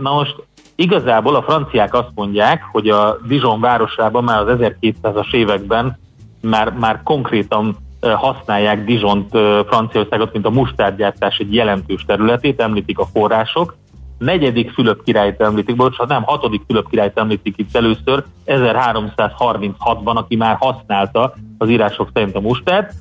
Na 0.00 0.12
most 0.12 0.34
Igazából 0.74 1.34
a 1.34 1.42
franciák 1.42 1.94
azt 1.94 2.10
mondják, 2.14 2.62
hogy 2.72 2.88
a 2.88 3.18
Dijon 3.26 3.60
városában 3.60 4.24
már 4.24 4.48
az 4.48 4.58
1200-as 4.58 5.34
években 5.34 5.98
már, 6.40 6.72
már 6.72 7.02
konkrétan 7.02 7.76
használják 8.00 8.84
Dijont, 8.84 9.30
Franciaországot, 9.66 10.32
mint 10.32 10.46
a 10.46 10.50
mustárgyártás 10.50 11.38
egy 11.38 11.54
jelentős 11.54 12.04
területét, 12.04 12.60
említik 12.60 12.98
a 12.98 13.06
források. 13.06 13.76
Negyedik 14.18 14.70
Fülöp 14.70 15.02
királyt 15.02 15.40
említik, 15.40 15.76
bocsánat, 15.76 16.08
nem, 16.08 16.22
hatodik 16.22 16.62
Fülöp 16.66 16.88
királyt 16.88 17.18
említik 17.18 17.58
itt 17.58 17.76
először, 17.76 18.24
1336-ban, 18.46 20.14
aki 20.14 20.36
már 20.36 20.56
használta 20.60 21.34
az 21.58 21.68
írások 21.68 22.10
szerint 22.14 22.36
a 22.36 22.40
mustárt, 22.40 22.92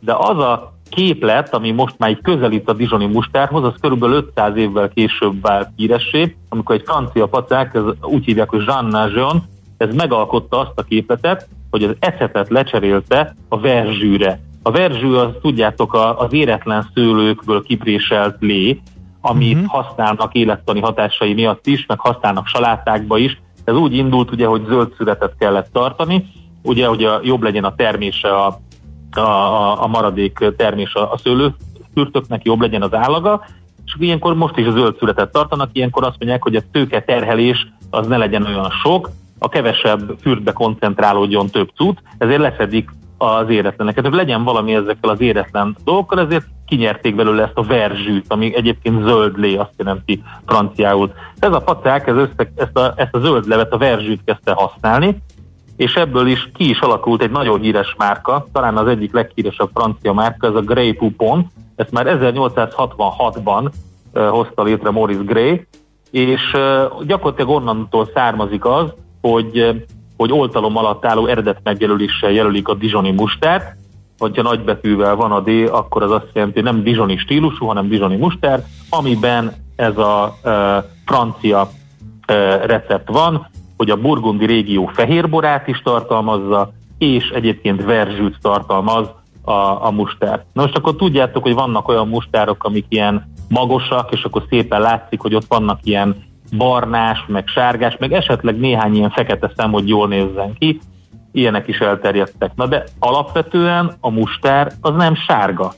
de 0.00 0.14
az 0.14 0.38
a 0.38 0.72
képlet, 0.88 1.54
ami 1.54 1.70
most 1.70 1.94
már 1.98 2.10
így 2.10 2.20
közelít 2.22 2.68
a 2.68 2.72
Dijoni 2.72 3.06
mustárhoz, 3.06 3.64
az 3.64 3.74
körülbelül 3.80 4.16
500 4.16 4.56
évvel 4.56 4.88
később 4.88 5.40
vált 5.40 5.68
híressé, 5.76 6.36
amikor 6.48 6.74
egy 6.74 6.82
francia 6.84 7.26
pacák, 7.26 7.74
ez 7.74 7.82
úgy 8.02 8.24
hívják, 8.24 8.48
hogy 8.48 8.64
Jean 8.66 8.84
Najon, 8.84 9.42
ez 9.76 9.94
megalkotta 9.94 10.58
azt 10.58 10.78
a 10.78 10.82
képletet, 10.82 11.48
hogy 11.70 11.82
az 11.84 11.96
ecetet 11.98 12.48
lecserélte 12.48 13.34
a 13.48 13.60
verzsűre. 13.60 14.40
A 14.62 14.70
verzsű 14.70 15.12
az, 15.12 15.30
tudjátok, 15.40 15.94
az 16.16 16.32
éretlen 16.32 16.90
szőlőkből 16.94 17.62
kipréselt 17.62 18.36
lé, 18.40 18.80
amit 19.20 19.54
uh-huh. 19.54 19.70
használnak 19.70 20.34
élettani 20.34 20.80
hatásai 20.80 21.34
miatt 21.34 21.66
is, 21.66 21.86
meg 21.86 22.00
használnak 22.00 22.46
salátákba 22.46 23.18
is. 23.18 23.40
Ez 23.64 23.74
úgy 23.74 23.94
indult, 23.94 24.30
ugye, 24.30 24.46
hogy 24.46 24.64
zöld 24.68 24.94
születet 24.96 25.34
kellett 25.38 25.72
tartani, 25.72 26.26
ugye, 26.62 26.86
hogy 26.86 27.04
a, 27.04 27.20
jobb 27.22 27.42
legyen 27.42 27.64
a 27.64 27.74
termése 27.74 28.36
a 28.36 28.58
a, 29.12 29.20
a, 29.20 29.82
a 29.82 29.86
maradék 29.86 30.44
termés 30.56 30.94
a, 30.94 31.12
a 31.12 31.18
szőlőfürtöknek, 31.18 32.44
jobb 32.44 32.60
legyen 32.60 32.82
az 32.82 32.94
állaga, 32.94 33.44
és 33.86 33.94
ilyenkor 33.98 34.34
most 34.34 34.56
is 34.56 34.66
a 34.66 34.70
zöld 34.70 34.98
születet 34.98 35.32
tartanak, 35.32 35.70
ilyenkor 35.72 36.04
azt 36.04 36.16
mondják, 36.18 36.42
hogy 36.42 36.56
a 36.56 36.62
tőke 36.72 37.02
terhelés 37.02 37.66
az 37.90 38.06
ne 38.06 38.16
legyen 38.16 38.46
olyan 38.46 38.70
sok, 38.70 39.10
a 39.38 39.48
kevesebb 39.48 40.16
fürtbe 40.20 40.52
koncentrálódjon 40.52 41.46
több 41.46 41.70
cucc, 41.76 41.98
ezért 42.18 42.40
leszedik 42.40 42.90
az 43.18 43.48
éretleneket. 43.48 44.04
Tehát 44.04 44.18
legyen 44.18 44.44
valami 44.44 44.74
ezekkel 44.74 45.10
az 45.10 45.20
éretlen 45.20 45.76
dolgokkal, 45.84 46.20
ezért 46.20 46.46
kinyerték 46.66 47.14
belőle 47.14 47.42
ezt 47.42 47.56
a 47.56 47.62
verzsűt, 47.62 48.24
ami 48.28 48.56
egyébként 48.56 49.02
zöld 49.02 49.38
lé, 49.38 49.56
azt 49.56 49.72
jelenti 49.76 50.22
franciául. 50.46 51.12
Ez 51.38 51.52
a 51.52 51.60
pacák 51.60 52.06
ez 52.06 52.16
össze, 52.16 52.52
ezt, 52.54 52.76
a, 52.76 52.92
ezt 52.96 53.14
a 53.14 53.18
zöld 53.18 53.46
levet, 53.46 53.72
a 53.72 53.78
verzsűt 53.78 54.20
kezdte 54.24 54.52
használni, 54.52 55.16
és 55.78 55.94
ebből 55.94 56.26
is 56.26 56.50
ki 56.54 56.68
is 56.68 56.80
alakult 56.80 57.22
egy 57.22 57.30
nagyon 57.30 57.60
híres 57.60 57.94
márka, 57.98 58.46
talán 58.52 58.76
az 58.76 58.86
egyik 58.86 59.12
leghíresebb 59.12 59.70
francia 59.74 60.12
márka, 60.12 60.46
ez 60.46 60.54
a 60.54 60.60
Grey 60.60 60.92
Poupon, 60.92 61.46
ezt 61.76 61.90
már 61.90 62.06
1866-ban 62.20 63.70
uh, 64.12 64.28
hozta 64.28 64.62
létre 64.62 64.90
Maurice 64.90 65.22
Gray, 65.24 65.66
és 66.10 66.56
gyakorlatilag 67.06 67.50
onnantól 67.50 68.10
származik 68.14 68.64
az, 68.64 68.92
hogy, 69.20 69.84
hogy 70.16 70.32
oltalom 70.32 70.76
alatt 70.76 71.04
álló 71.04 71.26
eredet 71.26 71.60
megjelöléssel 71.62 72.30
jelölik 72.30 72.68
a 72.68 72.74
Dijoni 72.74 73.10
mustárt, 73.10 73.76
hogyha 74.18 74.42
nagybetűvel 74.42 75.16
van 75.16 75.32
a 75.32 75.40
D, 75.40 75.48
akkor 75.72 76.02
az 76.02 76.10
azt 76.10 76.30
jelenti, 76.32 76.60
hogy 76.60 76.72
nem 76.72 76.82
Dijoni 76.82 77.16
stílusú, 77.16 77.66
hanem 77.66 77.88
Dijoni 77.88 78.16
mustár, 78.16 78.64
amiben 78.90 79.52
ez 79.76 79.98
a 79.98 80.36
uh, 80.44 80.52
francia 81.04 81.60
uh, 81.62 82.66
recept 82.66 83.08
van, 83.08 83.46
hogy 83.78 83.90
a 83.90 83.96
burgundi 83.96 84.46
régió 84.46 84.86
fehérborát 84.86 85.68
is 85.68 85.80
tartalmazza, 85.82 86.72
és 86.98 87.28
egyébként 87.28 87.84
verzsűt 87.84 88.36
tartalmaz 88.40 89.08
a, 89.42 89.86
a 89.86 89.90
mustár. 89.90 90.44
Na 90.52 90.62
most 90.62 90.76
akkor 90.76 90.96
tudjátok, 90.96 91.42
hogy 91.42 91.54
vannak 91.54 91.88
olyan 91.88 92.08
mustárok, 92.08 92.64
amik 92.64 92.86
ilyen 92.88 93.32
magosak, 93.48 94.12
és 94.12 94.24
akkor 94.24 94.42
szépen 94.48 94.80
látszik, 94.80 95.20
hogy 95.20 95.34
ott 95.34 95.46
vannak 95.48 95.78
ilyen 95.82 96.16
barnás, 96.56 97.24
meg 97.26 97.46
sárgás, 97.46 97.96
meg 97.98 98.12
esetleg 98.12 98.58
néhány 98.58 98.94
ilyen 98.94 99.10
fekete 99.10 99.52
szem, 99.56 99.72
hogy 99.72 99.88
jól 99.88 100.08
nézzen 100.08 100.54
ki. 100.58 100.80
Ilyenek 101.32 101.68
is 101.68 101.78
elterjedtek. 101.78 102.52
Na 102.54 102.66
de 102.66 102.84
alapvetően 102.98 103.92
a 104.00 104.10
mustár 104.10 104.72
az 104.80 104.94
nem 104.94 105.14
sárga. 105.14 105.72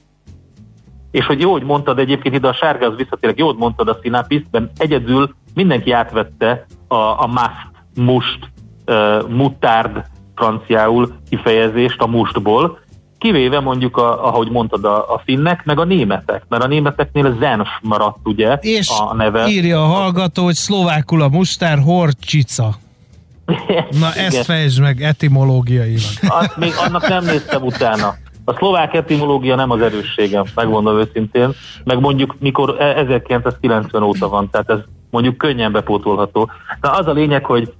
És 1.10 1.26
hogy 1.26 1.40
jó, 1.40 1.52
hogy 1.52 1.62
mondtad 1.62 1.98
egyébként 1.98 2.34
ide 2.34 2.48
a 2.48 2.52
sárga, 2.52 2.86
az 2.86 2.96
visszatérek, 2.96 3.38
jó, 3.38 3.46
hogy 3.46 3.56
mondtad 3.56 3.88
a 3.88 3.98
szinapisztben, 4.02 4.70
egyedül 4.76 5.34
mindenki 5.54 5.92
átvette 5.92 6.66
a, 6.88 6.94
a 6.94 7.26
must 7.26 7.69
must, 8.04 8.38
uh, 8.86 9.28
mutárd 9.28 10.04
franciául 10.34 11.12
kifejezést 11.28 12.00
a 12.00 12.06
mustból, 12.06 12.78
kivéve 13.18 13.60
mondjuk, 13.60 13.96
a, 13.96 14.26
ahogy 14.26 14.50
mondtad, 14.50 14.84
a, 14.84 15.14
a 15.14 15.22
finnek, 15.24 15.64
meg 15.64 15.78
a 15.78 15.84
németek, 15.84 16.42
mert 16.48 16.62
a 16.62 16.66
németeknél 16.66 17.36
zenf 17.38 17.68
maradt 17.82 18.18
ugye 18.24 18.58
És 18.60 18.88
a 19.10 19.14
neve. 19.14 19.48
írja 19.48 19.82
a 19.82 19.86
hallgató, 19.86 20.44
hogy 20.44 20.54
szlovákul 20.54 21.22
a 21.22 21.28
mustár 21.28 21.78
horcsica. 21.78 22.74
Na 24.00 24.12
ezt 24.26 24.44
fejtsd 24.44 24.80
meg 24.80 25.02
etimológiailag. 25.02 26.16
Azt 26.40 26.56
még 26.56 26.72
annak 26.86 27.08
nem 27.08 27.24
néztem 27.24 27.62
utána. 27.62 28.14
A 28.44 28.54
szlovák 28.54 28.94
etimológia 28.94 29.54
nem 29.54 29.70
az 29.70 29.80
erősségem, 29.80 30.44
megmondom 30.54 30.98
őszintén. 30.98 31.50
Meg 31.84 32.00
mondjuk 32.00 32.36
mikor 32.38 32.80
1990 32.80 34.02
óta 34.02 34.28
van, 34.28 34.50
tehát 34.50 34.70
ez 34.70 34.78
mondjuk 35.10 35.36
könnyen 35.36 35.72
bepótolható. 35.72 36.50
Na 36.80 36.90
az 36.90 37.06
a 37.06 37.12
lényeg, 37.12 37.44
hogy 37.44 37.72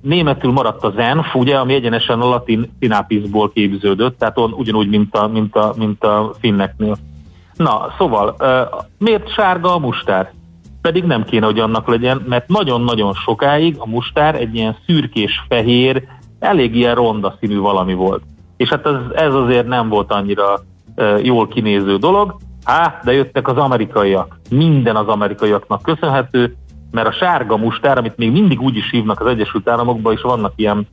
németül 0.00 0.52
maradt 0.52 0.84
a 0.84 0.92
zenf, 0.96 1.34
ugye, 1.34 1.56
ami 1.56 1.74
egyenesen 1.74 2.20
a 2.20 2.28
latin 2.28 2.70
sinápiszból 2.80 3.50
képződött, 3.52 4.18
tehát 4.18 4.38
on, 4.38 4.52
ugyanúgy, 4.52 4.88
mint 4.88 5.16
a, 5.16 5.26
mint, 5.28 5.56
a, 5.56 5.74
mint 5.76 6.04
a 6.04 6.32
finneknél. 6.40 6.96
Na, 7.56 7.94
szóval, 7.98 8.36
miért 8.98 9.32
sárga 9.32 9.74
a 9.74 9.78
mustár? 9.78 10.32
Pedig 10.80 11.04
nem 11.04 11.24
kéne, 11.24 11.46
hogy 11.46 11.58
annak 11.58 11.88
legyen, 11.88 12.24
mert 12.28 12.48
nagyon-nagyon 12.48 13.12
sokáig 13.12 13.76
a 13.78 13.86
mustár 13.86 14.34
egy 14.34 14.54
ilyen 14.54 14.76
szürkés-fehér, 14.86 16.02
elég 16.38 16.76
ilyen 16.76 16.94
ronda 16.94 17.36
színű 17.40 17.58
valami 17.58 17.94
volt. 17.94 18.22
És 18.56 18.68
hát 18.68 18.86
ez, 18.86 18.94
ez 19.14 19.34
azért 19.34 19.66
nem 19.66 19.88
volt 19.88 20.12
annyira 20.12 20.60
jól 21.22 21.48
kinéző 21.48 21.96
dolog. 21.96 22.36
Á, 22.64 23.00
de 23.04 23.12
jöttek 23.12 23.48
az 23.48 23.56
amerikaiak. 23.56 24.40
Minden 24.50 24.96
az 24.96 25.06
amerikaiaknak 25.06 25.82
köszönhető, 25.82 26.56
mert 26.96 27.08
a 27.08 27.12
sárga 27.12 27.56
mustár, 27.56 27.98
amit 27.98 28.16
még 28.16 28.30
mindig 28.30 28.60
úgy 28.60 28.76
is 28.76 28.90
hívnak 28.90 29.20
az 29.20 29.26
Egyesült 29.26 29.68
Államokban, 29.68 30.12
és 30.12 30.20
vannak 30.20 30.52
ilyen, 30.56 30.86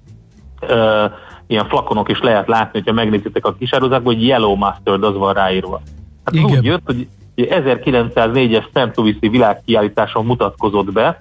uh, 0.61 1.11
ilyen 1.47 1.67
flakonok 1.67 2.09
is 2.09 2.21
lehet 2.21 2.47
látni, 2.47 2.79
hogyha 2.79 2.93
megnézitek 2.93 3.45
a 3.45 3.53
kisározákban, 3.53 4.13
hogy 4.13 4.25
Yellow 4.25 4.55
Mustard 4.55 5.03
az 5.03 5.15
van 5.15 5.33
ráírva. 5.33 5.81
Hát 6.23 6.33
Igen. 6.33 6.57
úgy 6.57 6.63
jött, 6.63 6.81
hogy 6.85 7.07
1904-es 7.35 8.63
St. 8.63 8.95
Louis-i 8.97 9.27
világkiállításon 9.29 10.25
mutatkozott 10.25 10.91
be, 10.91 11.17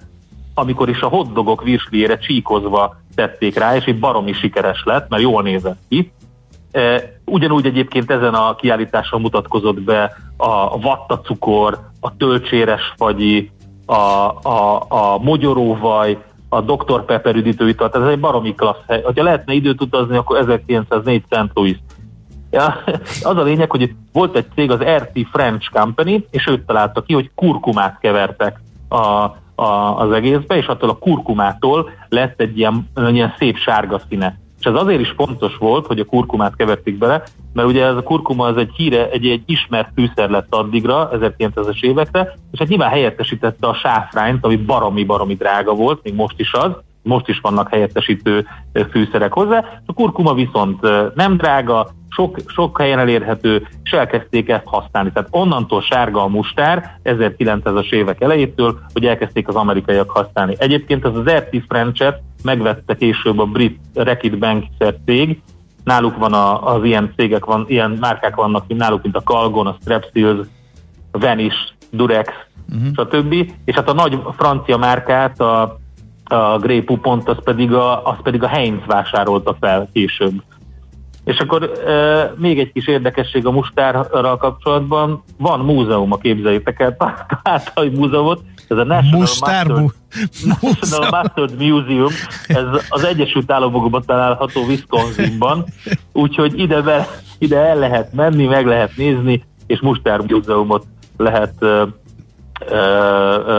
amikor 0.53 0.89
is 0.89 1.01
a 1.01 1.07
hotdogok 1.07 1.63
virsliére 1.63 2.17
csíkozva 2.17 2.95
tették 3.15 3.57
rá, 3.57 3.75
és 3.75 3.87
itt 3.87 3.99
baromi 3.99 4.33
sikeres 4.33 4.83
lett, 4.85 5.09
mert 5.09 5.21
jól 5.21 5.43
nézett 5.43 5.79
ki. 5.89 6.11
Ugyanúgy 7.25 7.65
egyébként 7.65 8.11
ezen 8.11 8.33
a 8.33 8.55
kiállításon 8.55 9.21
mutatkozott 9.21 9.81
be 9.81 10.17
a 10.37 10.79
vattacukor, 10.79 11.79
a 11.99 12.15
tölcséres 12.17 12.93
fagyi, 12.97 13.51
a, 13.85 13.93
a, 13.93 14.85
a 14.87 15.17
mogyoróvaj, 15.17 16.17
a 16.49 16.61
Dr. 16.61 17.05
Pepper 17.05 17.35
üdítőital, 17.35 17.89
tehát 17.89 18.07
ez 18.07 18.13
egy 18.13 18.19
baromi 18.19 18.55
klassz 18.55 18.83
hely. 18.87 19.01
Ha 19.01 19.23
lehetne 19.23 19.53
időt 19.53 19.81
utazni, 19.81 20.17
akkor 20.17 20.37
1904 20.37 21.23
St. 21.29 21.49
Louis. 21.53 21.77
Ja, 22.51 22.75
az 23.31 23.37
a 23.37 23.43
lényeg, 23.43 23.71
hogy 23.71 23.93
volt 24.11 24.35
egy 24.35 24.45
cég, 24.55 24.71
az 24.71 24.79
RT 24.79 25.27
French 25.31 25.71
Company, 25.71 26.25
és 26.31 26.47
őt 26.47 26.65
találta 26.65 27.01
ki, 27.01 27.13
hogy 27.13 27.31
kurkumát 27.35 27.99
kevertek 27.99 28.61
a, 28.87 28.95
a, 29.55 29.97
az 29.97 30.11
egészbe, 30.11 30.55
és 30.55 30.65
attól 30.65 30.89
a 30.89 30.97
kurkumától 30.97 31.89
lett 32.09 32.41
egy 32.41 32.57
ilyen, 32.57 32.89
ilyen 33.11 33.33
szép 33.37 33.57
sárga 33.57 34.01
színe. 34.09 34.41
És 34.63 34.69
ez 34.69 34.75
azért 34.75 34.99
is 34.99 35.13
fontos 35.17 35.57
volt, 35.57 35.85
hogy 35.85 35.99
a 35.99 36.05
kurkumát 36.05 36.55
keverték 36.55 36.97
bele, 36.97 37.23
mert 37.53 37.67
ugye 37.67 37.85
ez 37.85 37.95
a 37.95 38.03
kurkuma 38.03 38.45
az 38.45 38.57
egy 38.57 38.71
híre, 38.75 39.09
egy, 39.09 39.27
egy 39.27 39.43
ismert 39.45 39.89
fűszer 39.95 40.29
lett 40.29 40.55
addigra, 40.55 41.09
1900-es 41.13 41.83
évekre, 41.83 42.33
és 42.51 42.59
hát 42.59 42.67
nyilván 42.67 42.89
helyettesítette 42.89 43.67
a 43.67 43.73
sáfrányt, 43.73 44.45
ami 44.45 44.55
baromi-baromi 44.55 45.35
drága 45.35 45.73
volt, 45.73 46.03
még 46.03 46.15
most 46.15 46.39
is 46.39 46.53
az, 46.53 46.71
most 47.01 47.27
is 47.27 47.39
vannak 47.39 47.69
helyettesítő 47.69 48.47
fűszerek 48.91 49.33
hozzá. 49.33 49.81
A 49.85 49.93
kurkuma 49.93 50.33
viszont 50.33 50.81
nem 51.15 51.37
drága, 51.37 51.89
sok, 52.09 52.37
sok 52.47 52.77
helyen 52.81 52.99
elérhető, 52.99 53.67
és 53.83 53.91
elkezdték 53.91 54.49
ezt 54.49 54.65
használni. 54.65 55.11
Tehát 55.11 55.29
onnantól 55.31 55.81
sárga 55.81 56.23
a 56.23 56.27
mustár 56.27 56.99
1900-as 57.03 57.91
évek 57.91 58.21
elejétől, 58.21 58.79
hogy 58.93 59.05
elkezdték 59.05 59.47
az 59.47 59.55
amerikaiak 59.55 60.09
használni. 60.09 60.55
Egyébként 60.57 61.05
ez 61.05 61.15
az 61.15 61.29
RT 61.29 61.63
Frenchet 61.67 62.21
megvette 62.43 62.95
később 62.95 63.39
a 63.39 63.45
brit 63.45 63.79
Reckitt 63.93 64.37
Bank 64.37 64.65
cég, 65.05 65.41
náluk 65.83 66.17
van 66.17 66.33
a, 66.33 66.73
az 66.73 66.83
ilyen 66.83 67.13
cégek, 67.15 67.45
van, 67.45 67.65
ilyen 67.67 67.97
márkák 67.99 68.35
vannak, 68.35 68.67
mint 68.67 68.79
náluk, 68.79 69.03
mint 69.03 69.15
a 69.15 69.21
Calgon, 69.21 69.67
a 69.67 69.77
Strepsils, 69.81 70.47
a 71.11 71.19
Vanish, 71.19 71.57
Durex, 71.91 72.29
uh-huh. 72.69 73.07
stb. 73.07 73.51
És 73.65 73.75
hát 73.75 73.89
a 73.89 73.93
nagy 73.93 74.19
francia 74.37 74.77
márkát, 74.77 75.39
a, 75.39 75.79
a 76.23 76.57
Grey 76.57 76.81
Poupont, 76.81 77.29
az 77.29 77.37
pedig 77.43 77.73
a, 77.73 78.05
az 78.05 78.17
pedig 78.23 78.43
a 78.43 78.47
Heinz 78.47 78.85
vásárolta 78.85 79.55
fel 79.59 79.89
később. 79.93 80.43
És 81.23 81.37
akkor 81.37 81.63
e, 81.63 82.33
még 82.37 82.59
egy 82.59 82.71
kis 82.71 82.87
érdekesség 82.87 83.45
a 83.45 83.51
mustárral 83.51 84.37
kapcsolatban. 84.37 85.23
Van 85.37 85.59
múzeum, 85.59 86.11
a 86.11 86.17
képzeljétek 86.17 86.79
el, 86.79 86.95
Pátai 87.43 87.89
múzeumot, 87.89 88.41
ez 88.67 88.77
a 88.77 88.83
National, 88.83 89.19
Mustár 89.19 89.67
Mustard, 89.67 89.93
National 90.61 91.21
Mustard 91.21 91.57
Museum, 91.59 92.11
ez 92.47 92.65
az 92.89 93.03
Egyesült 93.03 93.51
Államokban 93.51 94.03
található 94.05 94.61
Wisconsinban, 94.61 95.65
úgyhogy 96.11 96.59
ide, 96.59 96.81
be, 96.81 97.07
ide 97.37 97.57
el 97.57 97.77
lehet 97.77 98.13
menni, 98.13 98.45
meg 98.45 98.65
lehet 98.65 98.95
nézni, 98.95 99.43
és 99.67 99.79
Mustár 99.79 100.19
Múzeumot 100.19 100.85
lehet 101.17 101.53
uh, 101.61 101.87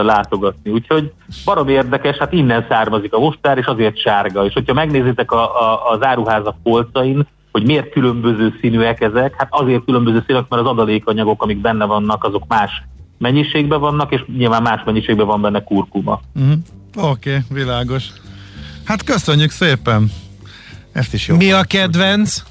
látogatni. 0.03 0.71
Úgyhogy 0.71 1.11
barom 1.45 1.67
érdekes, 1.67 2.17
hát 2.17 2.33
innen 2.33 2.65
származik 2.69 3.13
a 3.13 3.19
mustár, 3.19 3.57
és 3.57 3.65
azért 3.65 3.97
sárga. 3.97 4.45
És 4.45 4.53
hogyha 4.53 4.73
megnézitek 4.73 5.31
a, 5.31 5.61
a, 5.61 5.89
az 5.89 6.03
áruházak 6.03 6.55
polcain, 6.63 7.27
hogy 7.55 7.65
miért 7.65 7.89
különböző 7.89 8.57
színűek 8.61 9.01
ezek, 9.01 9.35
hát 9.37 9.47
azért 9.49 9.85
különböző 9.85 10.23
színűek, 10.25 10.45
mert 10.49 10.61
az 10.61 10.67
adalékanyagok, 10.67 11.43
amik 11.43 11.57
benne 11.57 11.85
vannak, 11.85 12.23
azok 12.23 12.43
más 12.47 12.83
mennyiségben 13.17 13.79
vannak, 13.79 14.13
és 14.13 14.23
nyilván 14.37 14.61
más 14.61 14.81
mennyiségben 14.85 15.25
van 15.25 15.41
benne 15.41 15.63
kurkuma. 15.63 16.21
Uh-huh. 16.35 17.09
Oké, 17.09 17.29
okay, 17.29 17.41
világos. 17.49 18.03
Hát 18.83 19.03
köszönjük 19.03 19.49
szépen! 19.49 20.11
Ezt 20.91 21.13
is 21.13 21.27
jó. 21.27 21.35
Mi 21.35 21.51
a 21.51 21.63
kedvenc? 21.63 22.43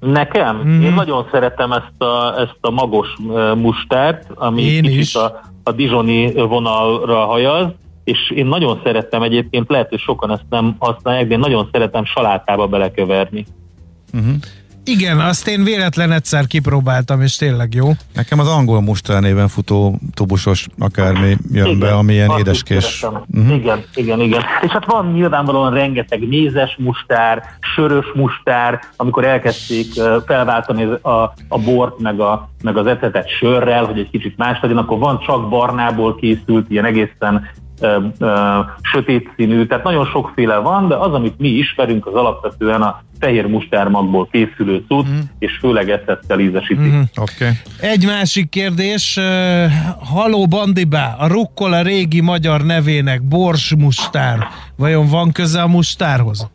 Nekem? 0.00 0.62
Mm. 0.66 0.82
Én 0.82 0.92
nagyon 0.92 1.28
szeretem 1.30 1.72
ezt 1.72 2.02
a, 2.02 2.40
ezt 2.40 2.58
a 2.60 2.70
magos 2.70 3.08
mustárt, 3.56 4.30
ami 4.34 4.62
én 4.62 4.82
kicsit 4.82 4.98
is. 4.98 5.14
a, 5.14 5.40
a 5.62 5.72
Dijoni 5.72 6.32
vonalra 6.32 7.24
hajaz, 7.24 7.66
és 8.04 8.30
én 8.34 8.46
nagyon 8.46 8.80
szerettem 8.84 9.22
egyébként, 9.22 9.70
lehet, 9.70 9.88
hogy 9.88 10.00
sokan 10.00 10.30
ezt 10.30 10.44
nem 10.50 10.76
használják, 10.78 11.26
de 11.26 11.34
én 11.34 11.40
nagyon 11.40 11.68
szeretem 11.72 12.04
salátába 12.04 12.66
belekeverni. 12.66 13.44
Uh-huh. 14.14 14.34
Igen, 14.86 15.20
azt 15.20 15.48
én 15.48 15.64
véletlen 15.64 16.12
egyszer 16.12 16.46
kipróbáltam, 16.46 17.20
és 17.20 17.36
tényleg 17.36 17.74
jó. 17.74 17.90
Nekem 18.14 18.38
az 18.38 18.48
angol 18.48 18.80
mustár 18.80 19.20
néven 19.20 19.48
futó 19.48 19.98
tubusos 20.14 20.66
akármi 20.78 21.36
jön 21.52 21.66
igen, 21.66 21.78
be, 21.78 21.92
ami 21.92 22.12
ilyen 22.12 22.30
édeskés. 22.38 23.02
Uh-huh. 23.02 23.54
Igen, 23.54 23.84
igen, 23.94 24.20
igen. 24.20 24.42
És 24.62 24.70
hát 24.70 24.84
van 24.84 25.12
nyilvánvalóan 25.12 25.72
rengeteg 25.72 26.28
mézes 26.28 26.76
mustár, 26.78 27.42
sörös 27.74 28.06
mustár, 28.14 28.80
amikor 28.96 29.24
elkezdték 29.24 29.92
felváltani 30.26 30.84
a, 30.84 31.34
a 31.48 31.58
bort, 31.64 31.98
meg, 31.98 32.20
a, 32.20 32.50
meg 32.62 32.76
az 32.76 32.86
ecetet 32.86 33.28
sörrel, 33.28 33.84
hogy 33.84 33.98
egy 33.98 34.10
kicsit 34.10 34.36
más 34.36 34.58
legyen, 34.62 34.78
akkor 34.78 34.98
van 34.98 35.20
csak 35.26 35.48
barnából 35.48 36.14
készült, 36.14 36.70
ilyen 36.70 36.84
egészen 36.84 37.50
sötét 38.82 39.30
színű, 39.36 39.66
tehát 39.66 39.84
nagyon 39.84 40.04
sokféle 40.04 40.56
van, 40.56 40.88
de 40.88 40.94
az, 40.94 41.12
amit 41.12 41.38
mi 41.38 41.48
ismerünk, 41.48 42.06
az 42.06 42.14
alapvetően 42.14 42.82
a 42.82 43.02
fehér 43.18 43.46
mustármagból 43.46 44.28
készülő 44.30 44.84
cucc, 44.88 45.06
mm. 45.06 45.18
és 45.38 45.56
főleg 45.60 45.90
eszettel 45.90 46.40
ízesíti. 46.40 46.80
Mm. 46.80 47.00
Okay. 47.16 47.50
Egy 47.80 48.06
másik 48.06 48.48
kérdés, 48.48 49.16
uh, 49.16 49.72
Haló 50.14 50.46
Bandibá, 50.46 51.16
a 51.18 51.26
rukkol 51.26 51.72
a 51.72 51.82
régi 51.82 52.20
magyar 52.20 52.62
nevének, 52.62 53.22
Bors 53.22 53.74
mustár, 53.74 54.38
vajon 54.76 55.06
van 55.06 55.32
köze 55.32 55.62
a 55.62 55.66
mustárhoz? 55.66 56.50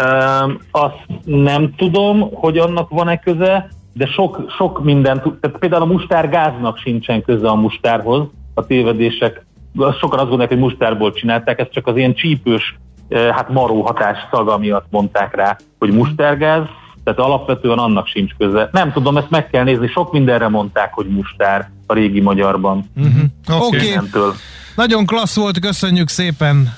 Um, 0.00 0.58
azt 0.70 1.06
nem 1.24 1.74
tudom, 1.76 2.30
hogy 2.34 2.58
annak 2.58 2.88
van-e 2.88 3.18
köze, 3.18 3.68
de 3.92 4.06
sok, 4.06 4.44
sok 4.56 4.84
minden, 4.84 5.22
tehát 5.40 5.58
például 5.58 5.82
a 5.82 5.92
mustárgáznak 5.92 6.78
sincsen 6.78 7.22
köze 7.22 7.48
a 7.48 7.54
mustárhoz, 7.54 8.26
a 8.54 8.66
tévedések 8.66 9.44
sokan 9.74 10.18
azt 10.18 10.28
gondolják, 10.28 10.48
hogy 10.48 10.58
mustárból 10.58 11.12
csinálták, 11.12 11.58
ez 11.58 11.66
csak 11.70 11.86
az 11.86 11.96
ilyen 11.96 12.14
csípős, 12.14 12.76
eh, 13.08 13.34
hát 13.34 13.48
maró 13.48 13.82
hatás 13.82 14.18
szaga 14.30 14.58
miatt 14.58 14.86
mondták 14.90 15.34
rá, 15.34 15.56
hogy 15.78 15.90
mustárgáz, 15.90 16.64
tehát 17.04 17.18
alapvetően 17.18 17.78
annak 17.78 18.06
sincs 18.06 18.32
köze. 18.38 18.68
Nem 18.72 18.92
tudom, 18.92 19.16
ezt 19.16 19.30
meg 19.30 19.50
kell 19.50 19.64
nézni, 19.64 19.88
sok 19.88 20.12
mindenre 20.12 20.48
mondták, 20.48 20.92
hogy 20.92 21.06
mustár 21.06 21.70
a 21.86 21.94
régi 21.94 22.20
magyarban. 22.20 22.90
Uh-huh. 22.96 23.66
Oké, 23.66 23.96
okay. 23.96 24.30
nagyon 24.76 25.06
klassz 25.06 25.36
volt, 25.36 25.58
köszönjük 25.58 26.08
szépen! 26.08 26.74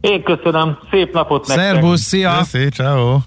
Én 0.00 0.22
köszönöm, 0.22 0.78
szép 0.90 1.12
napot 1.12 1.46
nektek! 1.46 1.66
Szervusz, 1.66 2.00
szia! 2.00 2.36
Köszi, 2.38 2.68
ciao. 2.68 3.18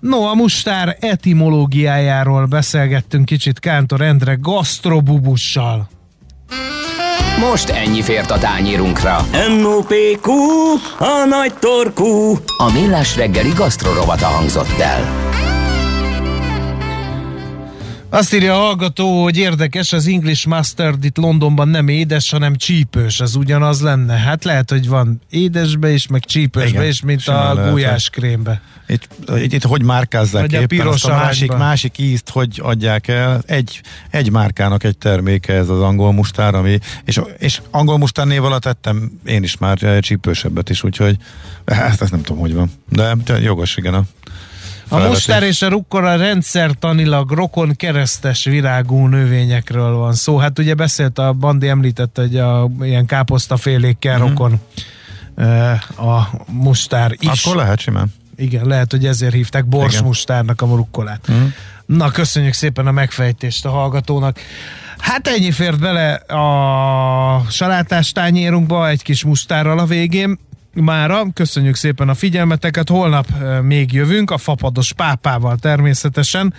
No, 0.00 0.22
a 0.22 0.34
mustár 0.34 0.96
etimológiájáról 1.00 2.46
beszélgettünk 2.46 3.24
kicsit 3.24 3.58
Kántor 3.58 4.00
Endre 4.00 4.36
gasztrobubussal. 4.40 5.88
Most 7.38 7.68
ennyi 7.68 8.02
fért 8.02 8.30
a 8.30 8.38
tányírunkra. 8.38 9.26
M.O.P.Q. 9.58 10.30
A 10.98 11.24
nagy 11.28 11.54
torkú. 11.54 12.38
A 12.56 12.72
millás 12.72 13.16
reggeli 13.16 13.52
gasztrorovata 13.56 14.26
hangzott 14.26 14.78
el. 14.78 15.30
Azt 18.10 18.34
írja 18.34 18.54
a 18.54 18.58
hallgató, 18.58 19.22
hogy 19.22 19.36
érdekes, 19.36 19.92
az 19.92 20.06
English 20.06 20.46
Mustard 20.46 21.04
itt 21.04 21.16
Londonban 21.16 21.68
nem 21.68 21.88
édes, 21.88 22.30
hanem 22.30 22.56
csípős, 22.56 23.20
az 23.20 23.34
ugyanaz 23.34 23.80
lenne. 23.80 24.14
Hát 24.14 24.44
lehet, 24.44 24.70
hogy 24.70 24.88
van 24.88 25.20
édesbe 25.30 25.90
is, 25.90 26.06
meg 26.06 26.24
csípősbe 26.24 26.86
is, 26.86 27.02
mint 27.02 27.28
a 27.28 27.68
gulyáskrémbe. 27.70 28.60
Itt, 28.92 29.08
itt, 29.52 29.64
hogy 29.64 29.82
márkázzák 29.82 30.50
Vagy 30.50 30.52
éppen 30.52 30.86
a 30.86 30.90
azt 30.90 31.04
a 31.04 31.14
másik, 31.14 31.52
másik 31.52 31.98
ízt, 31.98 32.28
hogy 32.28 32.60
adják 32.62 33.08
el. 33.08 33.42
Egy, 33.46 33.80
egy 34.10 34.30
márkának 34.30 34.84
egy 34.84 34.98
terméke 34.98 35.52
ez 35.52 35.68
az 35.68 35.80
angol 35.80 36.12
mustár, 36.12 36.54
ami, 36.54 36.78
és, 37.04 37.20
és 37.38 37.60
angol 37.70 37.98
mustár 37.98 38.26
név 38.26 38.44
alatt 38.44 38.62
tettem 38.62 39.20
én 39.26 39.42
is 39.42 39.56
már 39.56 39.78
csípősebbet 40.00 40.70
is, 40.70 40.84
úgyhogy 40.84 41.16
hát 41.66 42.00
ezt 42.00 42.10
nem 42.10 42.22
tudom, 42.22 42.40
hogy 42.40 42.54
van. 42.54 42.70
De 42.88 43.14
jogos, 43.40 43.76
igen. 43.76 43.94
A 43.94 44.04
A 44.88 44.98
mustár 44.98 45.42
és 45.42 45.62
a 45.62 45.68
rukkora 45.68 46.16
rendszertanilag 46.16 47.30
rokon 47.30 47.74
keresztes 47.76 48.44
virágú 48.44 49.06
növényekről 49.06 49.96
van 49.96 50.14
szó. 50.14 50.36
Hát 50.36 50.58
ugye 50.58 50.74
beszélt 50.74 51.18
a 51.18 51.32
Bandi 51.32 51.68
említett, 51.68 52.16
hogy 52.16 52.36
a 52.36 52.70
ilyen 52.80 53.06
káposztafélékkel 53.06 54.14
uh-huh. 54.14 54.28
rokon 54.28 54.60
a 55.96 56.28
mustár 56.46 57.16
is. 57.18 57.44
Akkor 57.44 57.56
lehet 57.56 57.80
simán. 57.80 58.12
Igen, 58.42 58.66
lehet, 58.66 58.90
hogy 58.90 59.06
ezért 59.06 59.32
hívták 59.32 59.66
borsmustárnak 59.66 60.62
a 60.62 60.66
rukkolát. 60.66 61.28
Uh-huh. 61.28 61.52
Na, 61.86 62.10
köszönjük 62.10 62.52
szépen 62.52 62.86
a 62.86 62.90
megfejtést 62.90 63.64
a 63.64 63.70
hallgatónak. 63.70 64.38
Hát 64.98 65.28
ennyi 65.28 65.50
fért 65.50 65.78
bele 65.78 66.12
a 66.14 67.46
salátás 67.50 68.12
tányérunkba, 68.12 68.88
egy 68.88 69.02
kis 69.02 69.24
mustárral 69.24 69.78
a 69.78 69.84
végén. 69.84 70.38
Mára, 70.74 71.26
köszönjük 71.34 71.74
szépen 71.74 72.08
a 72.08 72.14
figyelmeteket, 72.14 72.88
holnap 72.88 73.26
még 73.62 73.92
jövünk, 73.92 74.30
a 74.30 74.38
fapados 74.38 74.92
pápával 74.92 75.56
természetesen, 75.56 76.54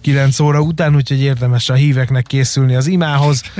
9 0.00 0.40
óra 0.40 0.60
után, 0.60 0.94
úgyhogy 0.94 1.20
érdemes 1.20 1.68
a 1.68 1.74
híveknek 1.74 2.24
készülni 2.24 2.74
az 2.74 2.86
imához. 2.86 3.42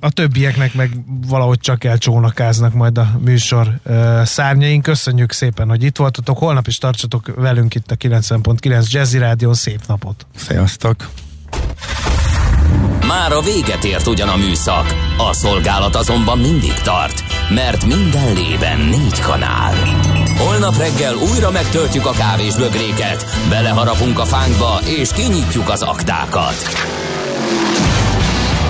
A 0.00 0.10
többieknek 0.10 0.74
meg 0.74 0.90
valahogy 1.26 1.58
csak 1.58 1.84
elcsónakáznak 1.84 2.74
majd 2.74 2.98
a 2.98 3.10
műsor 3.24 3.80
szárnyaink. 4.24 4.82
Köszönjük 4.82 5.32
szépen, 5.32 5.68
hogy 5.68 5.82
itt 5.82 5.96
voltatok. 5.96 6.38
Holnap 6.38 6.66
is 6.66 6.78
tartsatok 6.78 7.32
velünk 7.36 7.74
itt 7.74 7.90
a 7.90 7.96
90.9 7.96 8.90
Jazzy 8.90 9.18
Rádió. 9.18 9.52
Szép 9.52 9.80
napot! 9.86 10.26
Sziasztok! 10.36 11.08
Már 13.06 13.32
a 13.32 13.40
véget 13.40 13.84
ért 13.84 14.06
ugyan 14.06 14.28
a 14.28 14.36
műszak, 14.36 14.94
a 15.30 15.32
szolgálat 15.32 15.94
azonban 15.96 16.38
mindig 16.38 16.72
tart, 16.72 17.22
mert 17.54 17.86
minden 17.86 18.32
lében 18.34 18.78
négy 18.78 19.20
kanál. 19.20 19.74
Holnap 20.38 20.76
reggel 20.76 21.14
újra 21.14 21.50
megtöltjük 21.50 22.06
a 22.06 22.10
kávés 22.10 22.54
bögréket, 22.54 23.24
beleharapunk 23.48 24.18
a 24.18 24.24
fánkba 24.24 24.78
és 24.84 25.12
kinyitjuk 25.12 25.68
az 25.68 25.82
aktákat. 25.82 26.56